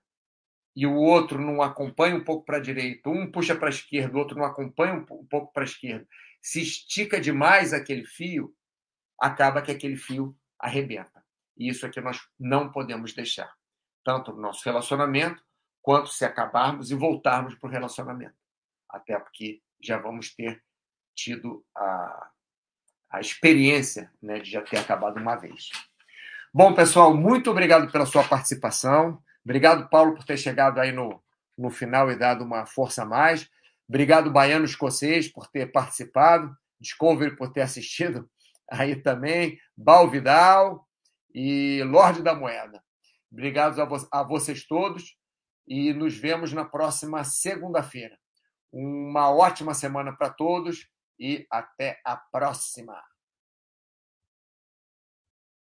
e 0.75 0.85
o 0.85 0.93
outro 0.93 1.41
não 1.41 1.63
acompanha 1.63 2.15
um 2.15 2.23
pouco 2.23 2.45
para 2.45 2.57
a 2.57 2.61
direita, 2.61 3.09
um 3.09 3.31
puxa 3.31 3.55
para 3.55 3.69
a 3.69 3.71
esquerda, 3.71 4.15
o 4.15 4.19
outro 4.19 4.37
não 4.37 4.45
acompanha 4.45 4.93
um 4.93 5.03
pouco 5.03 5.51
para 5.51 5.63
a 5.63 5.65
esquerda, 5.65 6.07
se 6.39 6.61
estica 6.61 7.19
demais 7.19 7.73
aquele 7.73 8.05
fio, 8.05 8.55
acaba 9.19 9.63
que 9.63 9.71
aquele 9.71 9.95
fio 9.95 10.37
arrebenta. 10.59 11.25
E 11.57 11.67
isso 11.67 11.87
é 11.87 11.89
que 11.89 11.99
nós 11.99 12.21
não 12.39 12.71
podemos 12.71 13.13
deixar, 13.13 13.51
tanto 14.03 14.31
no 14.31 14.41
nosso 14.41 14.63
relacionamento, 14.63 15.43
quanto 15.81 16.09
se 16.09 16.23
acabarmos 16.23 16.91
e 16.91 16.95
voltarmos 16.95 17.55
para 17.55 17.67
o 17.67 17.71
relacionamento 17.71 18.37
até 18.89 19.17
porque 19.19 19.61
já 19.81 19.97
vamos 19.97 20.33
ter 20.35 20.63
tido 21.15 21.65
a, 21.75 22.31
a 23.11 23.19
experiência 23.19 24.11
né, 24.21 24.39
de 24.39 24.49
já 24.49 24.61
ter 24.61 24.77
acabado 24.77 25.17
uma 25.17 25.35
vez. 25.35 25.69
Bom, 26.51 26.73
pessoal, 26.73 27.15
muito 27.15 27.51
obrigado 27.51 27.91
pela 27.91 28.07
sua 28.07 28.23
participação. 28.23 29.21
Obrigado, 29.45 29.87
Paulo, 29.87 30.15
por 30.15 30.23
ter 30.23 30.35
chegado 30.35 30.79
aí 30.79 30.91
no, 30.91 31.21
no 31.55 31.69
final 31.69 32.11
e 32.11 32.15
dado 32.15 32.43
uma 32.43 32.65
força 32.65 33.03
a 33.03 33.05
mais. 33.05 33.47
Obrigado, 33.87 34.31
Baiano 34.31 34.65
Escocês, 34.65 35.27
por 35.27 35.47
ter 35.47 35.71
participado. 35.71 36.51
Discovery 36.79 37.35
por 37.35 37.51
ter 37.51 37.61
assistido 37.61 38.27
aí 38.67 38.95
também. 38.95 39.59
Balvidal 39.77 40.87
e 41.35 41.83
Lorde 41.83 42.23
da 42.23 42.33
Moeda. 42.33 42.81
Obrigado 43.31 43.79
a, 43.79 43.85
vo 43.85 43.97
a 44.11 44.23
vocês 44.23 44.65
todos 44.65 45.15
e 45.67 45.93
nos 45.93 46.17
vemos 46.17 46.51
na 46.51 46.65
próxima 46.65 47.23
segunda-feira. 47.23 48.17
Uma 48.71 49.29
ótima 49.29 49.75
semana 49.75 50.15
para 50.15 50.31
todos 50.31 50.87
e 51.19 51.45
até 51.51 51.99
a 52.03 52.17
próxima. 52.17 52.99